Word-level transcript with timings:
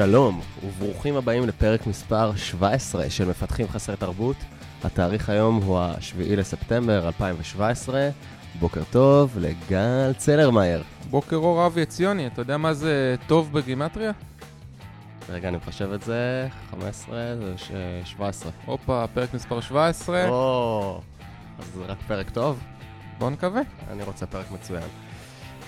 שלום, 0.00 0.40
וברוכים 0.66 1.16
הבאים 1.16 1.48
לפרק 1.48 1.86
מספר 1.86 2.36
17 2.36 3.10
של 3.10 3.28
מפתחים 3.28 3.68
חסרי 3.68 3.96
תרבות. 3.96 4.36
התאריך 4.84 5.28
היום 5.28 5.56
הוא 5.56 5.78
ה-7 5.78 6.36
לספטמבר 6.36 7.06
2017. 7.06 8.08
בוקר 8.60 8.82
טוב 8.90 9.38
לגל 9.38 10.12
צלרמייר. 10.16 10.82
בוקר 11.10 11.36
אור 11.36 11.66
אבי 11.66 11.82
עציוני, 11.82 12.26
אתה 12.26 12.40
יודע 12.42 12.56
מה 12.56 12.74
זה 12.74 13.14
טוב 13.26 13.52
בגימטריה? 13.52 14.12
רגע, 15.28 15.48
אני 15.48 15.56
מחשב 15.56 15.92
את 15.92 16.02
זה, 16.02 16.48
15 16.70 17.36
זה 17.36 17.54
ש- 17.56 17.70
17. 18.04 18.52
הופה, 18.66 19.04
פרק 19.14 19.34
מספר 19.34 19.60
17, 19.60 20.28
או, 20.28 21.00
אז 21.58 21.64
זה 21.74 21.84
רק 21.84 21.98
פרק 22.06 22.30
טוב? 22.30 22.58
בוא 23.18 23.30
נקווה. 23.30 23.60
אני 23.90 24.02
רוצה 24.02 24.26
פרק 24.26 24.50
מצוין. 24.50 24.88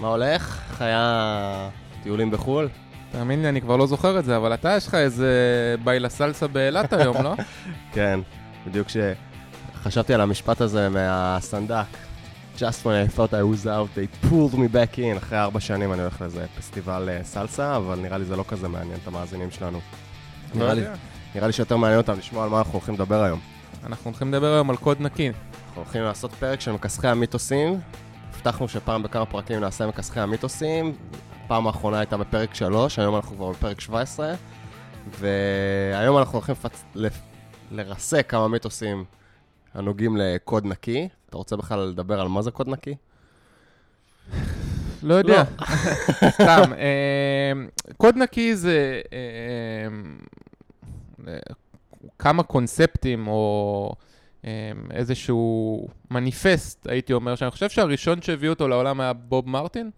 מה 0.00 0.08
הולך? 0.08 0.62
היה 0.80 1.68
טיולים 2.02 2.30
בחו"ל? 2.30 2.68
תאמין 3.12 3.42
לי, 3.42 3.48
אני 3.48 3.60
כבר 3.60 3.76
לא 3.76 3.86
זוכר 3.86 4.18
את 4.18 4.24
זה, 4.24 4.36
אבל 4.36 4.54
אתה, 4.54 4.74
יש 4.76 4.86
לך 4.86 4.94
איזה 4.94 5.30
ביילה 5.84 6.08
סלסה 6.08 6.46
באילת 6.46 6.92
היום, 6.92 7.22
לא? 7.22 7.34
כן, 7.94 8.20
בדיוק 8.66 8.88
כשחשבתי 8.88 10.14
על 10.14 10.20
המשפט 10.20 10.60
הזה 10.60 10.88
מהסנדק. 10.88 11.86
Just 12.56 12.84
when 12.84 13.08
I 13.08 13.16
thought 13.16 13.32
I 13.32 13.42
was 13.42 13.66
out, 13.66 13.88
they 13.96 14.26
pulled 14.26 14.54
me 14.54 14.68
back 14.74 14.98
in. 14.98 15.16
אחרי 15.16 15.38
ארבע 15.38 15.60
שנים 15.60 15.92
אני 15.92 16.00
הולך 16.00 16.20
לאיזה 16.20 16.46
פסטיבל 16.58 17.08
אה, 17.08 17.24
סלסה, 17.24 17.76
אבל 17.76 17.98
נראה 17.98 18.18
לי 18.18 18.24
זה 18.24 18.36
לא 18.36 18.44
כזה 18.48 18.68
מעניין 18.68 18.98
את 19.02 19.08
המאזינים 19.08 19.50
שלנו. 19.50 19.80
לא 20.54 20.60
נראה 20.60 20.74
לי. 20.74 20.82
נראה 21.34 21.46
לי 21.46 21.52
שיותר 21.52 21.76
מעניין 21.76 22.00
אותם 22.00 22.18
לשמוע 22.18 22.44
על 22.44 22.50
מה 22.50 22.58
אנחנו 22.58 22.72
הולכים 22.72 22.94
לדבר 22.94 23.22
היום. 23.22 23.40
אנחנו 23.86 24.10
הולכים 24.10 24.28
לדבר 24.28 24.54
היום 24.54 24.70
על 24.70 24.76
קוד 24.76 25.00
נקי. 25.00 25.28
אנחנו 25.28 25.82
הולכים 25.82 26.02
לעשות 26.02 26.32
פרק 26.32 26.60
של 26.60 26.72
מכסחי 26.72 27.08
המיתוסים. 27.08 27.80
הבטחנו 28.34 28.68
שפעם 28.68 29.02
בכמה 29.02 29.26
פרקים 29.26 29.60
נעשה 29.60 29.86
מכסחי 29.86 30.20
המיתוסים. 30.20 30.92
הפעם 31.52 31.66
האחרונה 31.66 31.98
הייתה 31.98 32.16
בפרק 32.16 32.54
3, 32.54 32.98
היום 32.98 33.16
אנחנו 33.16 33.36
כבר 33.36 33.50
בפרק 33.50 33.80
17. 33.80 34.34
והיום 35.18 36.18
אנחנו 36.18 36.32
הולכים 36.38 36.52
לפצ... 36.52 36.84
לפ... 36.94 37.18
לרסק 37.70 38.26
כמה 38.30 38.48
מיתוסים 38.48 39.04
הנוגעים 39.74 40.16
לקוד 40.16 40.66
נקי. 40.66 41.08
אתה 41.28 41.36
רוצה 41.36 41.56
בכלל 41.56 41.78
לדבר 41.78 42.20
על 42.20 42.28
מה 42.28 42.42
זה 42.42 42.50
קוד 42.50 42.68
נקי? 42.68 42.94
לא 45.02 45.14
יודע, 45.14 45.44
סתם. 46.34 46.72
אה, 46.78 47.52
קוד 47.96 48.16
נקי 48.16 48.56
זה 48.56 49.00
אה, 49.12 49.18
אה, 51.28 51.38
כמה 52.18 52.42
קונספטים 52.42 53.28
או 53.28 53.94
איזשהו 54.90 55.88
מניפסט, 56.10 56.86
הייתי 56.86 57.12
אומר, 57.12 57.34
שאני 57.34 57.50
חושב 57.50 57.68
שהראשון 57.68 58.22
שהביא 58.22 58.48
אותו 58.48 58.68
לעולם 58.68 59.00
היה 59.00 59.12
בוב 59.12 59.48
מרטין. 59.48 59.90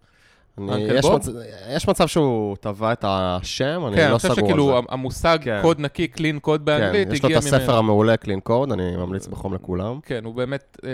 אני, 0.59 0.81
יש, 0.83 1.05
בוב? 1.05 1.15
מצ... 1.17 1.29
יש 1.77 1.89
מצב 1.89 2.07
שהוא 2.09 2.57
טבע 2.57 2.93
את 2.93 3.05
השם, 3.09 3.83
אני 3.87 3.97
כן, 3.97 4.03
לא 4.03 4.07
אני 4.11 4.17
חושב 4.19 4.29
סגור 4.35 4.49
שכאילו 4.49 4.77
על 4.77 4.83
זה. 4.83 4.89
המושג 4.93 5.39
כן. 5.43 5.59
קוד 5.63 5.81
נקי, 5.81 6.09
clean 6.17 6.41
קוד 6.41 6.65
באנגלית, 6.65 7.09
כן, 7.09 7.15
יש 7.15 7.23
לו 7.23 7.27
הגיע 7.29 7.39
את 7.39 7.45
ממנו. 7.45 7.57
הספר 7.57 7.77
המעולה 7.77 8.15
Clean 8.25 8.49
Code, 8.51 8.73
אני 8.73 8.97
ממליץ 8.97 9.27
בחום 9.27 9.55
לכולם. 9.55 10.01
כן, 10.03 10.25
הוא 10.25 10.35
באמת 10.35 10.79
אה, 10.85 10.91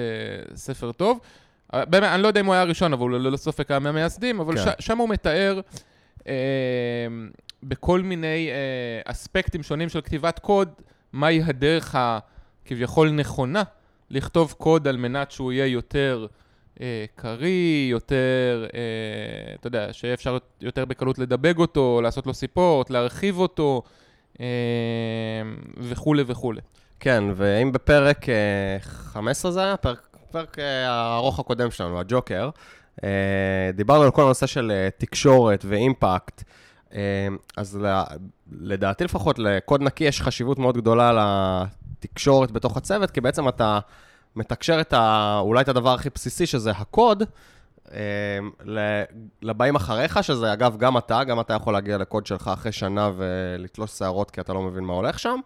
ספר 0.57 0.93
טוב. 0.93 1.19
אה, 1.75 1.85
באמת, 1.85 2.09
אני 2.15 2.23
לא 2.23 2.29
יודע 2.29 2.41
אם 2.41 2.47
הוא 2.47 2.55
היה 2.55 2.63
הראשון, 2.63 2.93
אבל 2.93 3.03
הוא 3.03 3.19
ללא 3.19 3.37
ספק 3.37 3.71
היה 3.71 3.79
מהמייסדים, 3.81 4.41
אבל 4.41 4.57
כן. 4.57 4.65
ש- 4.81 4.87
שם 4.87 4.99
הוא 4.99 5.09
מתאר 5.09 5.61
אה, 6.29 6.33
בכל 7.63 8.01
מיני 8.01 8.49
אה, 8.51 9.13
אספקטים 9.13 9.63
שונים 9.63 9.89
של 9.89 10.01
כתיבת 10.01 10.39
קוד, 10.39 10.69
מהי 11.13 11.43
הדרך 11.43 11.95
הכביכול 11.99 13.11
נכונה 13.11 13.63
לכתוב 14.11 14.55
קוד 14.59 14.89
על 14.89 14.97
מנת 14.97 15.31
שהוא 15.31 15.53
יהיה 15.53 15.67
יותר 15.67 16.27
קריא, 17.15 17.91
יותר, 17.91 18.67
אה, 18.75 18.81
אתה 19.55 19.67
יודע, 19.67 19.93
שיהיה 19.93 20.15
אפשר 20.15 20.39
יותר 20.61 20.85
בקלות 20.85 21.19
לדבג 21.19 21.59
אותו, 21.59 22.01
לעשות 22.03 22.27
לו 22.27 22.35
סיפורט, 22.35 22.91
להרחיב 22.91 23.39
אותו, 23.39 23.83
אה, 24.41 24.47
וכולי 25.79 26.23
וכולי. 26.27 26.61
כן, 27.01 27.25
ואם 27.37 27.73
בפרק 27.73 28.29
אה, 28.29 28.35
15 28.81 29.51
זה 29.51 29.63
היה, 29.65 29.77
פרק, 29.77 30.17
פרק 30.31 30.59
אה, 30.59 30.91
הארוך 30.91 31.39
הקודם 31.39 31.71
שלנו, 31.71 32.01
הג'וקר, 32.01 32.51
אה, 33.05 33.09
דיברנו 33.75 34.03
על 34.03 34.11
כל 34.11 34.23
הנושא 34.23 34.47
של 34.47 34.71
אה, 34.71 34.89
תקשורת 34.99 35.65
ואימפקט, 35.69 36.43
אה, 36.95 37.29
אז 37.57 37.77
ל- 37.83 38.03
לדעתי 38.53 39.05
לפחות 39.05 39.39
לקוד 39.39 39.83
נקי 39.83 40.05
יש 40.05 40.23
חשיבות 40.23 40.59
מאוד 40.59 40.77
גדולה 40.77 41.13
לתקשורת 41.99 42.51
בתוך 42.51 42.77
הצוות, 42.77 43.11
כי 43.11 43.21
בעצם 43.21 43.49
אתה 43.49 43.79
מתקשר 44.37 44.81
את 44.81 44.93
ה... 44.93 45.39
אולי 45.43 45.61
את 45.61 45.69
הדבר 45.69 45.95
הכי 45.95 46.11
בסיסי, 46.15 46.47
שזה 46.47 46.71
הקוד, 46.71 47.23
אה, 47.93 47.99
לבאים 49.43 49.77
אחריך, 49.77 50.25
שזה 50.25 50.53
אגב 50.53 50.77
גם 50.77 50.99
אתה, 50.99 51.25
גם 51.25 51.41
אתה 51.41 51.55
יכול 51.55 51.73
להגיע 51.73 51.99
לקוד 51.99 52.27
שלך 52.27 52.51
אחרי 52.53 52.73
שנה 52.73 53.11
ולתלוש 53.17 53.91
שערות 53.91 54.31
כי 54.31 54.41
אתה 54.41 54.53
לא 54.53 54.63
מבין 54.63 54.85
מה 54.85 54.93
הולך 54.93 55.19
שם. 55.19 55.41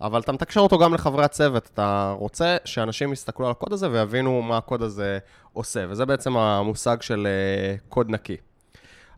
אבל 0.00 0.20
אתה 0.20 0.32
מתקשר 0.32 0.60
אותו 0.60 0.78
גם 0.78 0.94
לחברי 0.94 1.24
הצוות, 1.24 1.70
אתה 1.74 2.14
רוצה 2.18 2.56
שאנשים 2.64 3.12
יסתכלו 3.12 3.46
על 3.46 3.52
הקוד 3.52 3.72
הזה 3.72 3.90
ויבינו 3.90 4.42
מה 4.42 4.56
הקוד 4.56 4.82
הזה 4.82 5.18
עושה, 5.52 5.84
וזה 5.88 6.06
בעצם 6.06 6.36
המושג 6.36 7.02
של 7.02 7.26
אה, 7.26 7.76
קוד 7.88 8.10
נקי. 8.10 8.36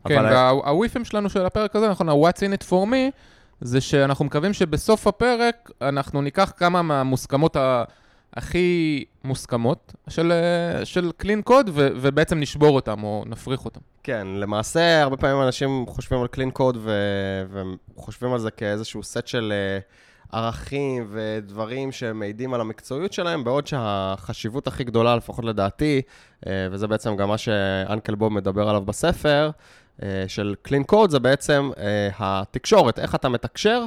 כן, 0.07 0.23
והוויפים 0.23 1.05
שלנו 1.05 1.29
של 1.29 1.45
הפרק 1.45 1.75
הזה, 1.75 1.89
נכון, 1.89 2.09
ה-What's 2.09 2.37
in 2.39 2.61
it 2.61 2.69
for 2.69 2.91
me, 2.91 3.11
זה 3.61 3.81
שאנחנו 3.81 4.25
מקווים 4.25 4.53
שבסוף 4.53 5.07
הפרק 5.07 5.71
אנחנו 5.81 6.21
ניקח 6.21 6.53
כמה 6.57 6.81
מהמוסכמות 6.81 7.55
ה- 7.55 7.83
הכי 8.35 9.03
מוסכמות 9.23 9.93
של, 10.09 10.31
אה, 10.31 10.85
של 10.85 11.11
clean 11.23 11.49
code 11.49 11.69
ו- 11.73 11.89
ובעצם 11.95 12.39
נשבור 12.39 12.75
אותם 12.75 13.03
או 13.03 13.23
נפריך 13.27 13.65
אותם. 13.65 13.79
כן, 14.03 14.27
למעשה 14.27 15.01
הרבה 15.01 15.17
פעמים 15.17 15.41
אנשים 15.41 15.85
חושבים 15.87 16.21
על 16.21 16.27
clean 16.35 16.59
code 16.59 16.77
ו- 16.77 17.63
וחושבים 17.97 18.33
על 18.33 18.39
זה 18.39 18.51
כאיזשהו 18.51 19.03
סט 19.03 19.27
של 19.27 19.53
אה, 19.55 19.79
ערכים 20.39 21.07
ודברים 21.11 21.91
שמעידים 21.91 22.53
על 22.53 22.61
המקצועיות 22.61 23.13
שלהם, 23.13 23.43
בעוד 23.43 23.67
שהחשיבות 23.67 24.67
הכי 24.67 24.83
גדולה, 24.83 25.15
לפחות 25.15 25.45
לדעתי, 25.45 26.01
אה, 26.47 26.67
וזה 26.71 26.87
בעצם 26.87 27.15
גם 27.15 27.27
מה 27.29 27.37
שאנקל 27.37 28.15
בוב 28.15 28.33
מדבר 28.33 28.69
עליו 28.69 28.81
בספר, 28.81 29.49
של 30.27 30.55
clean 30.67 30.91
code, 30.91 31.09
זה 31.09 31.19
בעצם 31.19 31.69
התקשורת, 32.19 32.99
איך 32.99 33.15
אתה 33.15 33.29
מתקשר, 33.29 33.85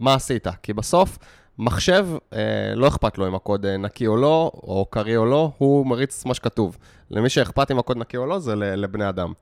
מה 0.00 0.14
עשית. 0.14 0.46
כי 0.62 0.72
בסוף, 0.72 1.18
מחשב, 1.58 2.06
אה, 2.32 2.72
לא 2.74 2.88
אכפת 2.88 3.18
לו 3.18 3.28
אם 3.28 3.34
הקוד 3.34 3.66
אה, 3.66 3.76
נקי 3.76 4.06
או 4.06 4.16
לא, 4.16 4.50
או 4.54 4.86
קריא 4.90 5.16
או 5.16 5.26
לא, 5.26 5.50
הוא 5.58 5.86
מריץ 5.86 6.24
מה 6.24 6.34
שכתוב. 6.34 6.76
למי 7.10 7.28
שאכפת 7.28 7.70
אם 7.70 7.78
הקוד 7.78 7.96
נקי 7.96 8.16
או 8.16 8.26
לא, 8.26 8.38
זה 8.38 8.54
לבני 8.56 9.08
אדם. 9.08 9.32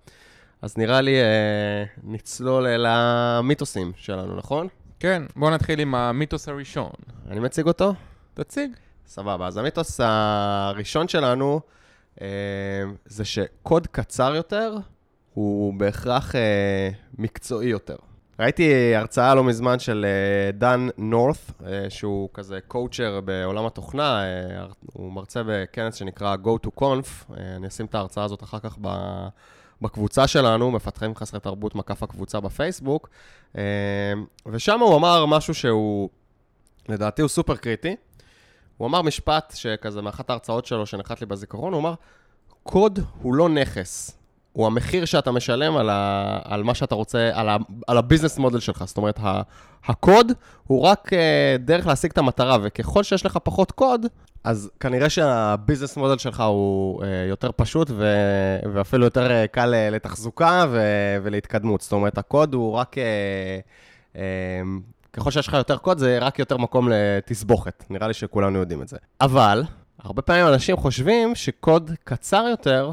אז 0.62 0.78
נראה 0.78 1.00
לי 1.00 1.20
אה, 1.20 1.84
נצלול 2.02 2.66
אל 2.66 2.86
המיתוסים 2.88 3.92
שלנו, 3.96 4.36
נכון? 4.36 4.68
כן, 5.00 5.22
בואו 5.36 5.50
נתחיל 5.50 5.80
עם 5.80 5.94
המיתוס 5.94 6.48
הראשון. 6.48 6.90
אני 7.30 7.40
מציג 7.40 7.66
אותו? 7.66 7.94
תציג. 8.34 8.70
סבבה. 9.06 9.46
אז 9.46 9.56
המיתוס 9.56 10.00
הראשון 10.02 11.08
שלנו 11.08 11.60
אה, 12.20 12.26
זה 13.06 13.24
שקוד 13.24 13.86
קצר 13.86 14.34
יותר 14.34 14.76
הוא 15.34 15.74
בהכרח 15.74 16.34
אה, 16.34 16.90
מקצועי 17.18 17.68
יותר. 17.68 17.96
ראיתי 18.40 18.94
הרצאה 18.94 19.34
לא 19.34 19.44
מזמן 19.44 19.78
של 19.78 20.06
אה, 20.08 20.52
דן 20.52 20.88
נורת, 20.98 21.36
אה, 21.66 21.90
שהוא 21.90 22.28
כזה 22.34 22.58
קואוצ'ר 22.68 23.20
בעולם 23.20 23.66
התוכנה, 23.66 24.24
אה, 24.24 24.66
הוא 24.92 25.12
מרצה 25.12 25.42
בכנס 25.46 25.94
שנקרא 25.94 26.36
Go 26.44 26.66
to 26.66 26.80
Conf, 26.80 27.34
אה, 27.38 27.56
אני 27.56 27.66
אשים 27.66 27.86
את 27.86 27.94
ההרצאה 27.94 28.24
הזאת 28.24 28.42
אחר 28.42 28.58
כך. 28.58 28.78
בקבוצה 29.82 30.26
שלנו, 30.26 30.70
מפתחים 30.70 31.14
חסרי 31.14 31.40
תרבות 31.40 31.74
מקף 31.74 32.02
הקבוצה 32.02 32.40
בפייסבוק, 32.40 33.08
ושם 34.46 34.80
הוא 34.80 34.96
אמר 34.96 35.26
משהו 35.26 35.54
שהוא, 35.54 36.08
לדעתי 36.88 37.22
הוא 37.22 37.28
סופר 37.28 37.56
קריטי. 37.56 37.96
הוא 38.76 38.88
אמר 38.88 39.02
משפט 39.02 39.52
שכזה 39.56 40.02
מאחת 40.02 40.30
ההרצאות 40.30 40.66
שלו 40.66 40.86
שנחת 40.86 41.20
לי 41.20 41.26
בזיכרון, 41.26 41.72
הוא 41.72 41.80
אמר, 41.80 41.94
קוד 42.62 42.98
הוא 43.22 43.34
לא 43.34 43.48
נכס, 43.48 44.18
הוא 44.54 44.66
המחיר 44.66 45.04
שאתה 45.04 45.32
משלם 45.32 45.76
על, 45.76 45.90
ה, 45.90 46.38
על 46.44 46.62
מה 46.62 46.74
שאתה 46.74 46.94
רוצה, 46.94 47.30
על, 47.32 47.48
ה, 47.48 47.56
על 47.86 47.98
ה 47.98 48.03
business 48.03 48.38
model 48.38 48.60
שלך. 48.60 48.84
זאת 48.86 48.96
אומרת, 48.96 49.18
ה, 49.22 49.42
הקוד 49.86 50.32
הוא 50.66 50.82
רק 50.82 51.12
uh, 51.12 51.16
דרך 51.58 51.86
להשיג 51.86 52.10
את 52.10 52.18
המטרה, 52.18 52.58
וככל 52.62 53.02
שיש 53.02 53.26
לך 53.26 53.38
פחות 53.42 53.72
קוד, 53.72 54.06
אז 54.44 54.70
כנראה 54.80 55.10
שה 55.10 55.34
business 55.34 55.96
model 55.96 56.18
שלך 56.18 56.40
הוא 56.40 57.02
uh, 57.02 57.06
יותר 57.28 57.50
פשוט 57.56 57.90
ו, 57.90 58.16
ואפילו 58.74 59.04
יותר 59.04 59.26
uh, 59.26 59.48
קל 59.48 59.74
uh, 59.74 59.94
לתחזוקה 59.94 60.64
ו, 60.70 60.80
ולהתקדמות. 61.22 61.80
זאת 61.80 61.92
אומרת, 61.92 62.18
הקוד 62.18 62.54
הוא 62.54 62.72
רק... 62.72 62.94
Uh, 62.94 64.14
uh, 64.14 64.18
ככל 65.12 65.30
שיש 65.30 65.48
לך 65.48 65.54
יותר 65.54 65.76
קוד, 65.76 65.98
זה 65.98 66.18
רק 66.18 66.38
יותר 66.38 66.56
מקום 66.56 66.88
לתסבוכת. 66.90 67.84
נראה 67.90 68.08
לי 68.08 68.14
שכולנו 68.14 68.58
יודעים 68.58 68.82
את 68.82 68.88
זה. 68.88 68.96
אבל, 69.20 69.62
הרבה 70.02 70.22
פעמים 70.22 70.46
אנשים 70.46 70.76
חושבים 70.76 71.34
שקוד 71.34 71.90
קצר 72.04 72.46
יותר 72.50 72.90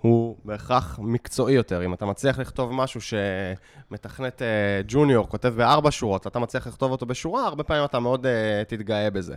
הוא 0.00 0.36
בהכרח 0.44 0.98
מקצועי 1.02 1.54
יותר. 1.54 1.84
אם 1.84 1.94
אתה 1.94 2.06
מצליח 2.06 2.38
לכתוב 2.38 2.72
משהו 2.72 3.00
שמתכנת 3.00 4.42
אה, 4.42 4.80
ג'וניור 4.88 5.28
כותב 5.28 5.48
בארבע 5.56 5.90
שורות, 5.90 6.26
אתה 6.26 6.38
מצליח 6.38 6.66
לכתוב 6.66 6.92
אותו 6.92 7.06
בשורה, 7.06 7.46
הרבה 7.46 7.62
פעמים 7.62 7.84
אתה 7.84 8.00
מאוד 8.00 8.26
uh, 8.26 8.28
תתגאה 8.68 9.10
בזה. 9.10 9.34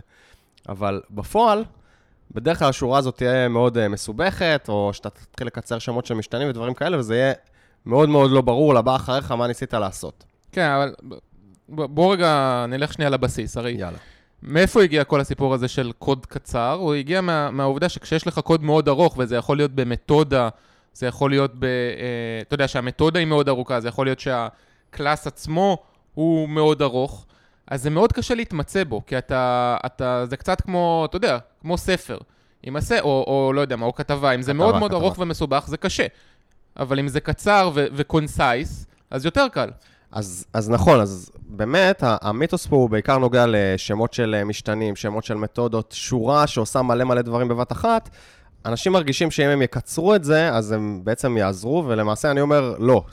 אבל 0.68 1.02
בפועל, 1.10 1.64
בדרך 2.30 2.58
כלל 2.58 2.68
השורה 2.68 2.98
הזאת 2.98 3.16
תהיה 3.16 3.48
מאוד 3.48 3.76
uh, 3.76 3.80
מסובכת, 3.88 4.66
או 4.68 4.90
שאתה 4.92 5.10
תתחיל 5.10 5.46
לקצר 5.46 5.78
שמות 5.78 6.06
של 6.06 6.14
משתנים 6.14 6.48
ודברים 6.48 6.74
כאלה, 6.74 6.98
וזה 6.98 7.16
יהיה 7.16 7.32
מאוד 7.86 8.08
מאוד 8.08 8.30
לא 8.30 8.40
ברור 8.40 8.74
לבא 8.74 8.96
אחריך 8.96 9.32
מה 9.32 9.46
ניסית 9.46 9.74
לעשות. 9.74 10.24
כן, 10.52 10.70
אבל 10.70 10.94
בוא 11.68 12.12
רגע 12.12 12.64
נלך 12.68 12.92
שנייה 12.92 13.10
לבסיס. 13.10 13.56
הרי 13.56 13.72
יאללה. 13.72 13.98
מאיפה 14.44 14.82
הגיע 14.82 15.04
כל 15.04 15.20
הסיפור 15.20 15.54
הזה 15.54 15.68
של 15.68 15.92
קוד 15.98 16.26
קצר? 16.26 16.76
הוא 16.80 16.94
הגיע 16.94 17.20
מה, 17.20 17.50
מהעובדה 17.50 17.88
שכשיש 17.88 18.26
לך 18.26 18.38
קוד 18.38 18.62
מאוד 18.62 18.88
ארוך, 18.88 19.14
וזה 19.18 19.36
יכול 19.36 19.56
להיות 19.56 19.70
במתודה, 19.70 20.48
זה 20.94 21.06
יכול 21.06 21.30
להיות 21.30 21.54
ב... 21.58 21.64
אה, 21.64 21.70
אתה 22.42 22.54
יודע 22.54 22.68
שהמתודה 22.68 23.18
היא 23.18 23.26
מאוד 23.26 23.48
ארוכה, 23.48 23.80
זה 23.80 23.88
יכול 23.88 24.06
להיות 24.06 24.20
שהקלאס 24.20 25.26
עצמו 25.26 25.78
הוא 26.14 26.48
מאוד 26.48 26.82
ארוך, 26.82 27.26
אז 27.66 27.82
זה 27.82 27.90
מאוד 27.90 28.12
קשה 28.12 28.34
להתמצא 28.34 28.84
בו, 28.84 29.02
כי 29.06 29.18
אתה... 29.18 29.76
אתה 29.86 30.26
זה 30.26 30.36
קצת 30.36 30.60
כמו, 30.60 31.06
אתה 31.08 31.16
יודע, 31.16 31.38
כמו 31.60 31.78
ספר. 31.78 32.18
עם 32.62 32.76
הס... 32.76 32.92
או, 32.92 33.24
או 33.26 33.52
לא 33.52 33.60
יודע 33.60 33.76
מה, 33.76 33.86
או 33.86 33.94
כתבה. 33.94 34.34
אם 34.34 34.42
זה 34.42 34.52
כתבה, 34.52 34.64
מאוד 34.64 34.78
מאוד 34.78 34.90
כתבה. 34.90 35.04
ארוך 35.04 35.18
ומסובך, 35.18 35.64
זה 35.68 35.76
קשה. 35.76 36.06
אבל 36.78 36.98
אם 36.98 37.08
זה 37.08 37.20
קצר 37.20 37.70
וקונסייס, 37.74 38.86
אז 39.10 39.24
יותר 39.24 39.46
קל. 39.52 39.70
אז, 40.12 40.46
אז 40.52 40.70
נכון, 40.70 41.00
אז 41.00 41.30
באמת, 41.56 42.02
ה- 42.02 42.16
המיתוס 42.22 42.66
פה 42.66 42.76
הוא 42.76 42.90
בעיקר 42.90 43.18
נוגע 43.18 43.44
לשמות 43.48 44.12
של 44.12 44.34
אה, 44.38 44.44
משתנים, 44.44 44.96
שמות 44.96 45.24
של 45.24 45.34
מתודות, 45.34 45.92
שורה 45.96 46.46
שעושה 46.46 46.82
מלא 46.82 47.04
מלא 47.04 47.22
דברים 47.22 47.48
בבת 47.48 47.72
אחת. 47.72 48.10
אנשים 48.66 48.92
מרגישים 48.92 49.30
שאם 49.30 49.48
הם 49.48 49.62
יקצרו 49.62 50.14
את 50.14 50.24
זה, 50.24 50.48
אז 50.54 50.72
הם 50.72 51.00
בעצם 51.04 51.36
יעזרו, 51.36 51.84
ולמעשה 51.86 52.30
אני 52.30 52.40
אומר, 52.40 52.74
לא. 52.78 53.04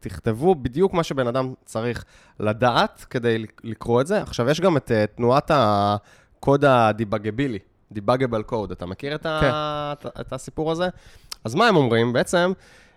תכתבו 0.00 0.54
בדיוק 0.54 0.94
מה 0.94 1.02
שבן 1.02 1.26
אדם 1.26 1.52
צריך 1.64 2.04
לדעת 2.40 3.06
כדי 3.10 3.38
לק- 3.38 3.60
לקרוא 3.64 4.00
את 4.00 4.06
זה. 4.06 4.22
עכשיו, 4.22 4.50
יש 4.50 4.60
גם 4.60 4.76
את 4.76 4.90
uh, 4.90 5.16
תנועת 5.16 5.50
הקוד 5.54 6.64
הדיבגבילי, 6.64 7.58
דיבגבל 7.92 8.42
קוד. 8.42 8.70
אתה 8.70 8.86
מכיר 8.86 9.14
את, 9.14 9.26
ה... 9.26 9.38
כן. 9.40 9.50
את, 10.08 10.20
את 10.20 10.32
הסיפור 10.32 10.72
הזה? 10.72 10.88
אז 11.44 11.54
מה 11.54 11.66
הם 11.68 11.76
אומרים? 11.76 12.12
בעצם, 12.12 12.52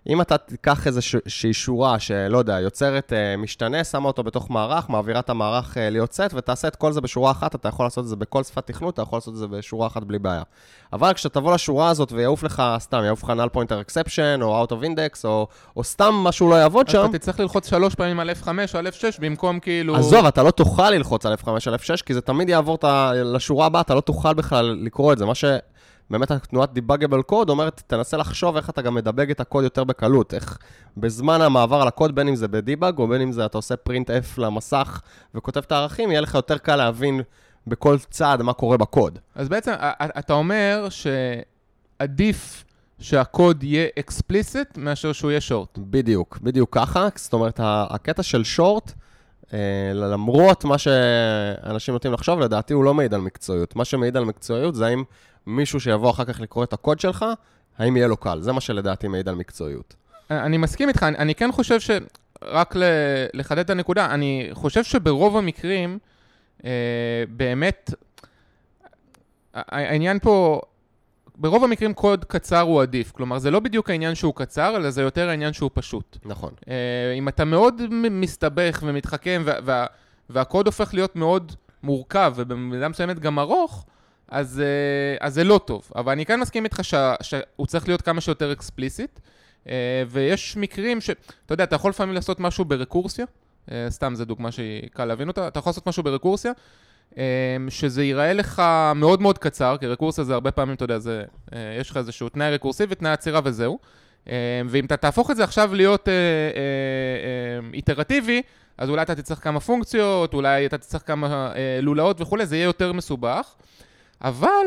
אם 0.10 0.22
אתה 0.22 0.38
תיקח 0.38 0.88
איזושהי 0.88 1.54
שורה 1.54 2.00
שלא 2.00 2.38
יודע, 2.38 2.60
יוצרת 2.60 3.14
uh, 3.14 3.42
משתנה, 3.42 3.84
שמה 3.84 4.08
אותו 4.08 4.24
בתוך 4.24 4.50
מערך, 4.50 4.90
מעבירה 4.90 5.20
את 5.20 5.30
המערך 5.30 5.74
uh, 5.74 5.80
להיות 5.80 6.14
סט, 6.14 6.34
ותעשה 6.34 6.68
את 6.68 6.76
כל 6.76 6.92
זה 6.92 7.02
בשורה 7.02 7.32
אחת, 7.32 7.56
אתה 7.56 7.68
יכול 7.68 7.86
לעשות 7.86 8.04
את 8.04 8.10
זה 8.10 8.16
בכל 8.16 8.44
שפת 8.44 8.68
תכנות, 8.68 8.94
אתה 8.94 9.02
יכול 9.02 9.18
לעשות 9.18 9.34
את 9.34 9.40
זה 9.40 9.48
בשורה 9.48 9.88
אחת 9.88 10.04
בלי 10.04 10.20
בעיה. 10.20 10.44
אבל 10.94 11.14
כשתבוא 11.14 11.54
לשורה 11.54 11.90
הזאת 11.90 12.12
ויעוף 12.12 12.44
לך, 12.44 12.64
סתם, 12.80 13.04
יעוף 13.06 13.24
לך 13.24 13.30
null 13.30 13.58
pointer 13.58 13.90
exception, 13.90 14.42
או 14.42 14.64
out 14.64 14.70
of 14.70 14.84
index, 14.86 15.22
או, 15.24 15.48
או 15.78 15.84
סתם 15.84 16.14
משהו 16.14 16.50
לא 16.50 16.56
יעבוד 16.56 16.88
אז 16.88 16.92
שם, 16.92 17.06
אתה 17.10 17.18
תצטרך 17.18 17.40
ללחוץ 17.40 17.70
שלוש 17.70 17.96
פעמים 17.96 18.20
על 18.20 18.30
F5 18.30 18.48
או 18.74 18.80
על 18.80 18.88
F6 18.88 19.22
במקום 19.22 19.60
כאילו... 19.60 19.96
עזוב, 19.96 20.26
אתה 20.26 20.44
לא 20.44 20.52
תוכל 20.52 20.90
ללחוץ 20.90 21.26
על 21.26 21.34
F5 21.34 21.50
על 21.68 21.76
F6, 21.76 22.04
כי 22.06 22.14
זה 22.14 22.22
תמיד 22.22 22.50
יעבור 22.50 22.78
לשורה 23.16 23.66
הבאה, 23.66 23.82
אתה 23.82 23.96
לא 23.96 24.02
תוכל 24.02 24.34
בכלל 24.34 24.78
לקרוא 24.82 25.14
את 25.14 25.18
זה. 25.18 25.26
מה 25.26 25.36
שבאמת 26.10 26.32
התנועת 26.32 26.70
Debuggable 26.78 27.32
Code 27.32 27.50
אומרת, 27.50 27.82
תנסה 27.88 28.18
לחשוב 28.18 28.56
איך 28.56 28.70
אתה 28.70 28.82
גם 28.82 28.96
מדבג 28.96 29.32
את 29.32 29.40
הקוד 29.40 29.64
יותר 29.64 29.84
בקלות. 29.84 30.34
איך 30.34 30.58
בזמן 30.98 31.42
המעבר 31.42 31.82
על 31.82 31.88
הקוד, 31.88 32.16
בין 32.16 32.28
אם 32.28 32.36
זה 32.36 32.48
בדיבאג, 32.48 32.98
או 32.98 33.08
בין 33.08 33.22
אם 33.22 33.32
זה 33.32 33.46
אתה 33.46 33.58
עושה 33.58 33.76
print 33.90 34.08
F 34.08 34.42
למסך 34.42 35.02
וכותב 35.36 35.60
את 35.60 35.72
הערכים, 35.72 36.12
יהיה 36.12 36.22
לך 36.22 36.36
יותר 36.36 36.58
קל 36.58 36.76
להבין 36.76 37.22
בכל 37.68 37.98
צעד 38.10 38.42
מה 38.42 38.54
קורה 38.54 38.78
בקוד. 38.78 39.20
אז 39.36 39.50
בעצם 39.50 39.72
אתה 40.20 40.34
אומר 40.34 40.88
שעדיף 40.90 42.66
שהקוד 43.00 43.64
יהיה 43.64 43.88
explicit 44.00 44.78
מאשר 44.78 45.12
שהוא 45.12 45.32
יהיה 45.32 45.42
short. 45.50 45.80
בדיוק, 45.80 46.40
בדיוק 46.44 46.78
ככה. 46.78 47.08
זאת 47.16 47.34
אומרת, 47.34 47.60
הקטע 47.64 48.24
של 48.24 48.44
שורט, 48.44 48.92
אה, 49.54 49.92
למרות 49.94 50.66
מה 50.66 50.78
שאנשים 50.78 51.94
נוטים 51.94 52.14
לחשוב, 52.14 52.40
לדעתי 52.40 52.74
הוא 52.74 52.84
לא 52.84 52.94
מעיד 52.94 53.14
על 53.14 53.22
מקצועיות. 53.22 53.76
מה 53.76 53.86
שמעיד 53.86 54.18
על 54.18 54.26
מקצועיות 54.26 54.76
זה 54.76 54.86
האם 54.86 55.04
מישהו 55.47 55.80
שיבוא 55.80 56.12
אחר 56.12 56.25
כך 56.25 56.39
לקרוא 56.39 56.63
את 56.63 56.74
הקוד 56.74 57.00
שלך, 57.00 57.25
האם 57.77 57.97
יהיה 57.97 58.07
לו 58.07 58.18
קל. 58.18 58.41
זה 58.41 58.51
מה 58.51 58.62
שלדעתי 58.62 59.07
מעיד 59.07 59.30
על 59.30 59.36
מקצועיות. 59.36 59.95
אני 60.31 60.57
מסכים 60.57 60.89
איתך, 60.89 61.03
אני, 61.03 61.18
אני 61.18 61.36
כן 61.36 61.51
חושב 61.51 61.80
ש... 61.80 61.91
רק 62.44 62.75
לחדד 63.33 63.59
את 63.59 63.69
הנקודה, 63.69 64.06
אני 64.06 64.50
חושב 64.53 64.83
שברוב 64.83 65.38
המקרים, 65.38 66.00
אה, 66.65 66.69
באמת, 67.30 67.94
העניין 69.53 70.19
פה, 70.19 70.62
ברוב 71.36 71.63
המקרים 71.63 71.94
קוד 71.94 72.25
קצר 72.25 72.59
הוא 72.59 72.81
עדיף. 72.81 73.12
כלומר, 73.12 73.39
זה 73.39 73.51
לא 73.51 73.59
בדיוק 73.59 73.89
העניין 73.89 74.15
שהוא 74.15 74.33
קצר, 74.36 74.75
אלא 74.75 74.89
זה 74.89 75.01
יותר 75.01 75.30
העניין 75.30 75.53
שהוא 75.53 75.69
פשוט. 75.74 76.18
נכון. 76.25 76.53
אה, 76.69 77.13
אם 77.18 77.27
אתה 77.27 77.45
מאוד 77.45 77.81
מסתבך 78.12 78.83
ומתחכם, 78.86 79.41
וה, 79.45 79.53
וה, 79.63 79.86
והקוד 80.30 80.65
הופך 80.65 80.94
להיות 80.94 81.15
מאוד 81.15 81.56
מורכב, 81.83 82.33
ובמידה 82.36 82.88
מסוימת 82.88 83.19
גם 83.19 83.39
ארוך, 83.39 83.86
אז, 84.31 84.62
אה, 84.66 85.28
אז 85.28 85.34
זה 85.34 85.44
לא 85.44 85.60
טוב. 85.66 85.92
אבל 85.96 86.12
אני 86.12 86.26
כן 86.26 86.40
מסכים 86.40 86.64
איתך 86.64 86.80
שה, 86.84 87.16
שהוא 87.22 87.66
צריך 87.68 87.88
להיות 87.88 88.02
כמה 88.02 88.22
שיותר 88.22 88.52
אקספליסיט, 88.52 89.20
אה, 89.70 90.04
ויש 90.08 90.58
מקרים 90.58 91.02
ש... 91.02 91.10
אתה 91.46 91.54
יודע, 91.54 91.64
אתה 91.64 91.76
יכול 91.76 91.90
לפעמים 91.90 92.16
לעשות 92.16 92.40
משהו 92.40 92.66
ברקורסיה, 92.66 93.26
אה, 93.72 93.88
סתם 93.90 94.16
זו 94.16 94.26
דוגמה 94.26 94.52
שהיא 94.52 94.90
קל 94.94 95.06
להבין 95.06 95.28
אותה, 95.28 95.48
אתה 95.48 95.60
יכול 95.60 95.70
לעשות 95.70 95.88
משהו 95.88 96.04
ברקורסיה, 96.04 96.52
שזה 97.70 98.04
ייראה 98.04 98.34
לך 98.34 98.62
מאוד 98.96 99.22
מאוד 99.22 99.38
קצר, 99.38 99.78
כי 99.80 99.88
רקורסיה 99.88 100.24
זה 100.24 100.34
הרבה 100.34 100.52
פעמים, 100.52 100.75
אתה 100.75 100.84
יודע, 100.84 101.00
זה, 101.00 101.24
יש 101.80 101.90
לך 101.90 101.98
איזשהו 101.98 102.30
תנאי 102.30 102.52
רקורסיבי, 102.52 102.96
תנאי 102.96 103.12
עצירה 103.12 103.42
וזהו. 103.44 103.80
ואם 104.70 104.86
אתה 104.86 104.98
תהפוך 104.98 105.32
את 105.32 105.36
זה 105.36 105.44
עכשיו 105.44 105.75
להיות 105.75 106.08
איטרטיבי, 107.74 108.42
אז 108.78 108.90
אולי 108.90 109.02
אתה 109.02 109.16
תצטרך 109.16 109.44
כמה 109.44 109.60
פונקציות, 109.60 110.34
אולי 110.34 110.66
אתה 110.66 110.78
תצטרך 110.78 111.08
כמה 111.08 111.54
לולאות 111.82 112.22
וכולי, 112.22 112.46
זה 112.46 112.56
יהיה 112.56 112.66
יותר 112.66 112.94
מסובך. 112.94 113.56
אבל 114.21 114.66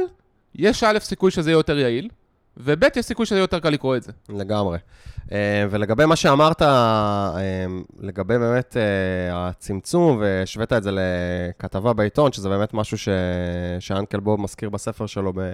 יש 0.54 0.84
א' 0.84 0.98
סיכוי 0.98 1.30
שזה 1.30 1.50
יהיה 1.50 1.58
יותר 1.58 1.78
יעיל, 1.78 2.08
וב' 2.56 2.82
יש 2.96 3.06
סיכוי 3.06 3.26
שזה 3.26 3.36
יהיה 3.36 3.42
יותר 3.42 3.60
קל 3.60 3.70
לקרוא 3.70 3.96
את 3.96 4.02
זה. 4.02 4.12
לגמרי. 4.28 4.78
אה, 5.32 5.66
ולגבי 5.70 6.06
מה 6.06 6.16
שאמרת, 6.16 6.62
אה, 6.62 7.36
לגבי 8.00 8.38
באמת 8.38 8.76
אה, 8.76 9.48
הצמצום, 9.48 10.18
והשווית 10.20 10.72
את 10.72 10.82
זה 10.82 10.90
לכתבה 10.92 11.92
בעיתון, 11.92 12.32
שזה 12.32 12.48
באמת 12.48 12.74
משהו 12.74 12.98
ש... 12.98 13.08
שאנקל 13.80 14.20
בוב 14.20 14.40
מזכיר 14.40 14.70
בספר 14.70 15.06
שלו 15.06 15.32
ב... 15.32 15.52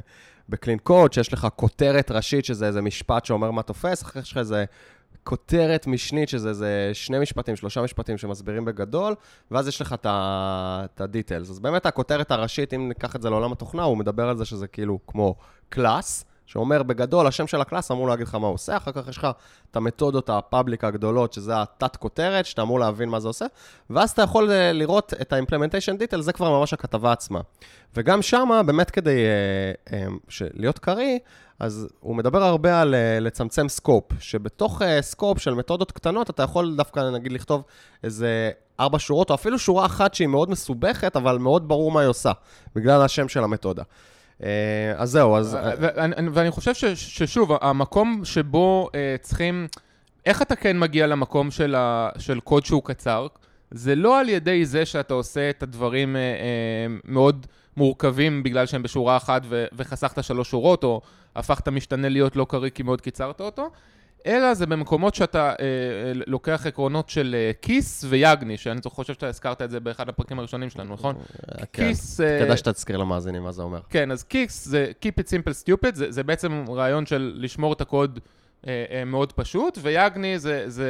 ב 0.48 0.53
clean 0.53 0.78
code, 0.78 1.12
שיש 1.12 1.32
לך 1.32 1.48
כותרת 1.56 2.10
ראשית, 2.10 2.44
שזה 2.44 2.66
איזה 2.66 2.82
משפט 2.82 3.24
שאומר 3.24 3.50
מה 3.50 3.62
תופס, 3.62 4.02
אחרי 4.02 4.22
יש 4.22 4.32
לך 4.32 4.38
איזה 4.38 4.64
כותרת 5.24 5.86
משנית, 5.86 6.28
שזה 6.28 6.48
איזה 6.48 6.90
שני 6.92 7.18
משפטים, 7.18 7.56
שלושה 7.56 7.82
משפטים 7.82 8.18
שמסבירים 8.18 8.64
בגדול, 8.64 9.14
ואז 9.50 9.68
יש 9.68 9.80
לך 9.80 9.94
את 10.04 11.00
ה 11.00 11.06
details. 11.06 11.50
אז 11.50 11.58
באמת 11.58 11.86
הכותרת 11.86 12.30
הראשית, 12.30 12.74
אם 12.74 12.88
ניקח 12.88 13.16
את 13.16 13.22
זה 13.22 13.30
לעולם 13.30 13.52
התוכנה, 13.52 13.82
הוא 13.82 13.96
מדבר 13.96 14.28
על 14.28 14.36
זה 14.36 14.44
שזה 14.44 14.66
כאילו 14.66 14.98
כמו 15.06 15.34
class, 15.68 16.24
שאומר 16.48 16.82
בגדול, 16.82 17.26
השם 17.26 17.46
של 17.46 17.60
ה 17.60 17.65
class 17.65 17.90
אמור 17.90 18.08
להגיד 18.08 18.26
לך 18.26 18.34
מה 18.34 18.46
הוא 18.46 18.54
עושה, 18.54 18.76
אחר 18.76 18.92
כך 18.92 19.08
יש 19.08 19.16
לך 19.16 19.26
את 19.70 19.76
המתודות 19.76 20.30
ה 20.30 20.38
public 20.38 20.84
הגדולות, 20.84 21.32
שזה 21.32 21.62
התת-כותרת, 21.62 22.46
שאתה 22.46 22.62
אמור 22.62 22.80
להבין 22.80 23.08
מה 23.08 23.20
זה 23.20 23.28
עושה, 23.28 23.46
ואז 23.90 24.10
אתה 24.10 24.22
יכול 24.22 24.50
אה, 24.50 24.72
לראות 24.72 25.14
את 25.20 25.32
ה-implementation 25.32 26.00
detail, 26.00 26.20
זה 26.20 26.32
כבר 26.32 26.58
ממש 26.58 26.72
הכתבה 26.72 27.12
עצמה. 27.12 27.40
וגם 27.96 28.22
שמה, 28.22 28.62
באמת 28.62 28.90
כדי 28.90 29.24
אה, 29.92 29.98
אה, 29.98 30.06
להיות 30.54 30.78
קריא, 30.78 31.18
אז 31.58 31.88
הוא 32.00 32.16
מדבר 32.16 32.42
הרבה 32.42 32.80
על 32.80 32.94
לצמצם 33.20 33.68
scope, 33.68 34.04
שבתוך 34.20 34.82
scope 35.00 35.38
של 35.38 35.54
מתודות 35.54 35.92
קטנות, 35.92 36.30
אתה 36.30 36.42
יכול 36.42 36.74
דווקא, 36.76 37.10
נגיד, 37.10 37.32
לכתוב 37.32 37.62
איזה 38.04 38.50
ארבע 38.80 38.98
שורות, 38.98 39.30
או 39.30 39.34
אפילו 39.34 39.58
שורה 39.58 39.86
אחת 39.86 40.14
שהיא 40.14 40.28
מאוד 40.28 40.50
מסובכת, 40.50 41.16
אבל 41.16 41.38
מאוד 41.38 41.68
ברור 41.68 41.92
מה 41.92 42.00
היא 42.00 42.08
עושה, 42.08 42.32
בגלל 42.74 43.02
השם 43.02 43.28
של 43.28 43.44
המתודה. 43.44 43.82
אה, 44.42 44.92
אז 44.96 45.10
זהו, 45.10 45.36
אז... 45.36 45.54
אה, 45.54 45.72
ואני, 46.32 46.50
חושב 46.50 46.94
ששוב, 46.94 47.50
המקום 47.60 48.20
שבו 48.24 48.88
אה, 48.94 49.16
צריכים... 49.20 49.68
איך 50.26 50.42
אתה 50.42 50.56
כן 50.56 50.78
מגיע 50.78 51.06
למקום 51.06 51.50
של, 51.50 51.76
קוד 52.44 52.64
שהוא 52.64 52.82
קצר? 52.84 53.26
זה 53.70 53.94
לא 53.94 54.20
על 54.20 54.28
ידי 54.28 54.66
זה 54.66 54.86
שאתה 54.86 55.14
עושה 55.14 55.50
את 55.50 55.62
הדברים 55.62 56.16
מאוד 57.04 57.46
מורכבים 57.76 58.42
בגלל 58.42 58.66
שהם 58.66 58.82
בשורה 58.82 59.16
אחת 59.16 59.42
וחסכת 59.48 60.24
שלוש 60.24 60.50
שורות, 60.50 60.84
או 60.84 61.00
הפכת 61.36 61.68
משתנה 61.68 62.08
להיות 62.08 62.36
לא 62.36 62.46
קריא 62.48 62.70
כי 62.70 62.82
מאוד 62.82 63.00
קיצרת 63.00 63.40
אותו, 63.40 63.70
אלא 64.26 64.54
זה 64.54 64.66
במקומות 64.66 65.14
שאתה 65.14 65.48
אה, 65.48 65.52
אה, 65.60 66.12
לוקח 66.26 66.66
עקרונות 66.66 67.08
של 67.08 67.36
אה, 67.38 67.50
כיס 67.62 68.04
ויגני, 68.08 68.56
שאני 68.56 68.80
חושב 68.84 69.14
שאתה 69.14 69.26
הזכרת 69.26 69.62
את 69.62 69.70
זה 69.70 69.80
באחד 69.80 70.08
הפרקים 70.08 70.38
הראשונים 70.38 70.70
שלנו, 70.70 70.94
נכון? 70.94 71.14
כן. 71.72 71.86
כיס... 71.88 72.20
אה, 72.20 72.38
כדאי 72.44 72.56
שתזכיר 72.56 72.96
למאזינים 72.96 73.42
מה 73.42 73.52
זה 73.52 73.62
אומר. 73.62 73.80
כן, 73.90 74.10
אז 74.10 74.22
קיס 74.22 74.64
זה 74.64 74.92
Keep 75.04 75.20
it 75.20 75.26
simple 75.26 75.52
stupid, 75.64 75.94
זה, 75.94 76.12
זה 76.12 76.22
בעצם 76.22 76.64
רעיון 76.68 77.06
של 77.06 77.32
לשמור 77.36 77.72
את 77.72 77.80
הקוד 77.80 78.20
אה, 78.66 78.84
אה, 78.90 79.04
מאוד 79.04 79.32
פשוט, 79.32 79.78
ויאגני 79.82 80.38
זה... 80.38 80.64
זה 80.66 80.88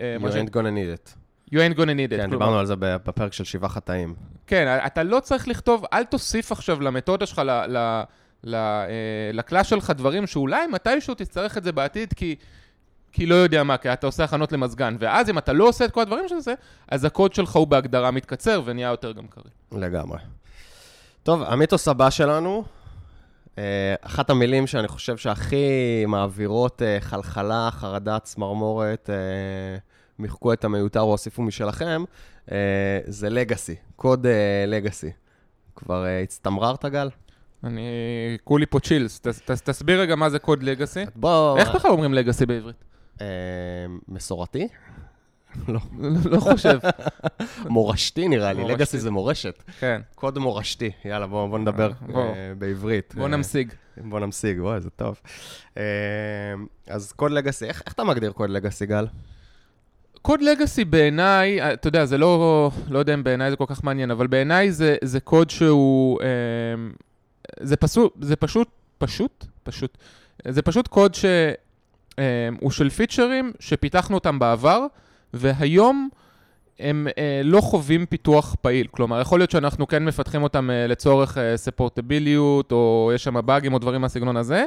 אה, 0.00 0.16
You 0.18 0.22
מה 0.22 0.32
ש- 0.32 0.34
ain't 0.34 0.50
gonna 0.50 0.52
need 0.52 1.08
it. 1.08 1.14
You 1.54 1.58
ain't 1.58 1.76
gonna 1.76 1.94
need 1.96 2.12
it. 2.12 2.16
כן, 2.16 2.30
דיברנו 2.30 2.58
על 2.58 2.66
זה 2.66 2.74
בפרק 2.78 3.32
של 3.32 3.44
שבעה 3.44 3.70
חטאים. 3.70 4.14
כן, 4.46 4.78
אתה 4.86 5.02
לא 5.02 5.20
צריך 5.20 5.48
לכתוב, 5.48 5.84
אל 5.92 6.04
תוסיף 6.04 6.52
עכשיו 6.52 6.80
למתודה 6.80 7.26
שלך, 7.26 7.38
ל, 7.38 7.50
ל, 8.44 8.54
אה, 8.54 9.30
לקלאס 9.32 9.66
שלך 9.66 9.90
דברים 9.90 10.26
שאולי 10.26 10.66
מתישהו 10.66 11.14
תצטרך 11.14 11.58
את 11.58 11.64
זה 11.64 11.72
בעתיד, 11.72 12.12
כי... 12.12 12.36
כי 13.12 13.26
לא 13.26 13.34
יודע 13.34 13.62
מה, 13.62 13.76
כי 13.76 13.92
אתה 13.92 14.06
עושה 14.06 14.24
הכנות 14.24 14.52
למזגן, 14.52 14.96
ואז 15.00 15.30
אם 15.30 15.38
אתה 15.38 15.52
לא 15.52 15.68
עושה 15.68 15.84
את 15.84 15.90
כל 15.90 16.00
הדברים 16.00 16.28
של 16.28 16.40
זה, 16.40 16.54
אז 16.88 17.04
הקוד 17.04 17.34
שלך 17.34 17.56
הוא 17.56 17.66
בהגדרה 17.66 18.10
מתקצר 18.10 18.62
ונהיה 18.64 18.88
יותר 18.88 19.12
גם 19.12 19.26
קריא. 19.26 19.82
לגמרי. 19.82 20.18
טוב, 21.22 21.42
המיתוס 21.42 21.88
הבא 21.88 22.10
שלנו, 22.10 22.64
אה, 23.58 23.94
אחת 24.02 24.30
המילים 24.30 24.66
שאני 24.66 24.88
חושב 24.88 25.16
שהכי 25.16 25.66
מעבירות 26.08 26.82
אה, 26.82 26.96
חלחלה, 27.00 27.68
חרדה, 27.72 28.18
צמרמורת, 28.18 29.10
אה, 29.10 29.14
מחקו 30.18 30.52
את 30.52 30.64
המיותר 30.64 31.00
או 31.00 31.10
הוסיפו 31.10 31.42
משלכם, 31.42 32.04
זה 33.06 33.30
לגאסי, 33.30 33.74
קוד 33.96 34.26
לגאסי. 34.66 35.10
כבר 35.76 36.04
הצטמררת, 36.22 36.84
גל? 36.84 37.08
אני 37.64 37.82
כולי 38.44 38.66
פה 38.66 38.80
צ'ילס. 38.80 39.20
ת- 39.20 39.28
ת- 39.28 39.50
תסביר 39.50 40.00
רגע 40.00 40.14
מה 40.16 40.30
זה 40.30 40.38
קוד 40.38 40.62
לגאסי. 40.62 41.04
בוא... 41.16 41.58
איך 41.58 41.74
בכלל 41.74 41.90
אומרים 41.90 42.14
לגאסי 42.14 42.46
בעברית? 42.46 42.84
אה, 43.20 43.26
מסורתי? 44.08 44.68
לא. 45.68 45.80
לא 46.24 46.40
חושב. 46.40 46.78
מורשתי 47.68 48.28
נראה 48.28 48.52
לי. 48.52 48.64
לגאסי 48.64 48.98
זה 48.98 49.10
מורשת. 49.10 49.62
כן, 49.80 50.00
קוד 50.14 50.38
מורשתי, 50.38 50.90
יאללה, 51.04 51.26
בוא, 51.26 51.48
בוא 51.48 51.58
נדבר 51.58 51.90
בוא. 52.06 52.22
אה, 52.22 52.52
בעברית. 52.58 53.14
בוא 53.14 53.22
אה, 53.22 53.28
נמשיג. 53.28 53.72
בוא 53.96 54.20
נמשיג, 54.20 54.60
וואי, 54.60 54.80
זה 54.80 54.90
טוב. 54.90 55.20
אה, 55.76 55.82
אז 56.88 57.12
קוד 57.12 57.32
לגאסי, 57.32 57.64
איך, 57.64 57.82
אתה 57.82 58.04
מגדיר 58.04 58.32
קוד 58.32 58.50
לגאסי, 58.50 58.86
גל? 58.86 59.06
קוד 60.22 60.42
לגאסי 60.42 60.84
בעיניי, 60.84 61.60
אה, 61.62 61.72
אתה 61.72 61.88
יודע, 61.88 62.04
זה 62.04 62.18
לא, 62.18 62.70
לא 62.88 62.98
יודע 62.98 63.14
אם 63.14 63.24
בעיניי 63.24 63.50
זה 63.50 63.56
כל 63.56 63.66
כך 63.68 63.84
מעניין, 63.84 64.10
אבל 64.10 64.26
בעיניי 64.26 64.72
זה, 64.72 64.96
זה 65.04 65.20
קוד 65.20 65.50
שהוא, 65.50 66.20
אמ, 66.22 66.92
זה 67.60 67.76
פשוט, 67.76 68.14
זה 68.20 68.36
פשוט, 68.36 68.68
פשוט, 68.98 69.46
פשוט, 69.62 69.98
זה 70.48 70.62
פשוט 70.62 70.88
קוד 70.88 71.14
שהוא 72.58 72.70
של 72.70 72.90
פיצ'רים 72.90 73.52
שפיתחנו 73.60 74.14
אותם 74.14 74.38
בעבר, 74.38 74.86
והיום 75.34 76.08
הם 76.78 77.06
אה, 77.18 77.40
לא 77.44 77.60
חווים 77.60 78.06
פיתוח 78.06 78.56
פעיל. 78.60 78.86
כלומר, 78.90 79.20
יכול 79.20 79.40
להיות 79.40 79.50
שאנחנו 79.50 79.86
כן 79.86 80.04
מפתחים 80.04 80.42
אותם 80.42 80.70
אה, 80.70 80.86
לצורך 80.86 81.38
ספורטביליות, 81.56 82.72
או 82.72 83.10
יש 83.14 83.24
שם 83.24 83.46
באגים 83.46 83.72
או 83.72 83.78
דברים 83.78 84.00
מהסגנון 84.00 84.36
הזה, 84.36 84.64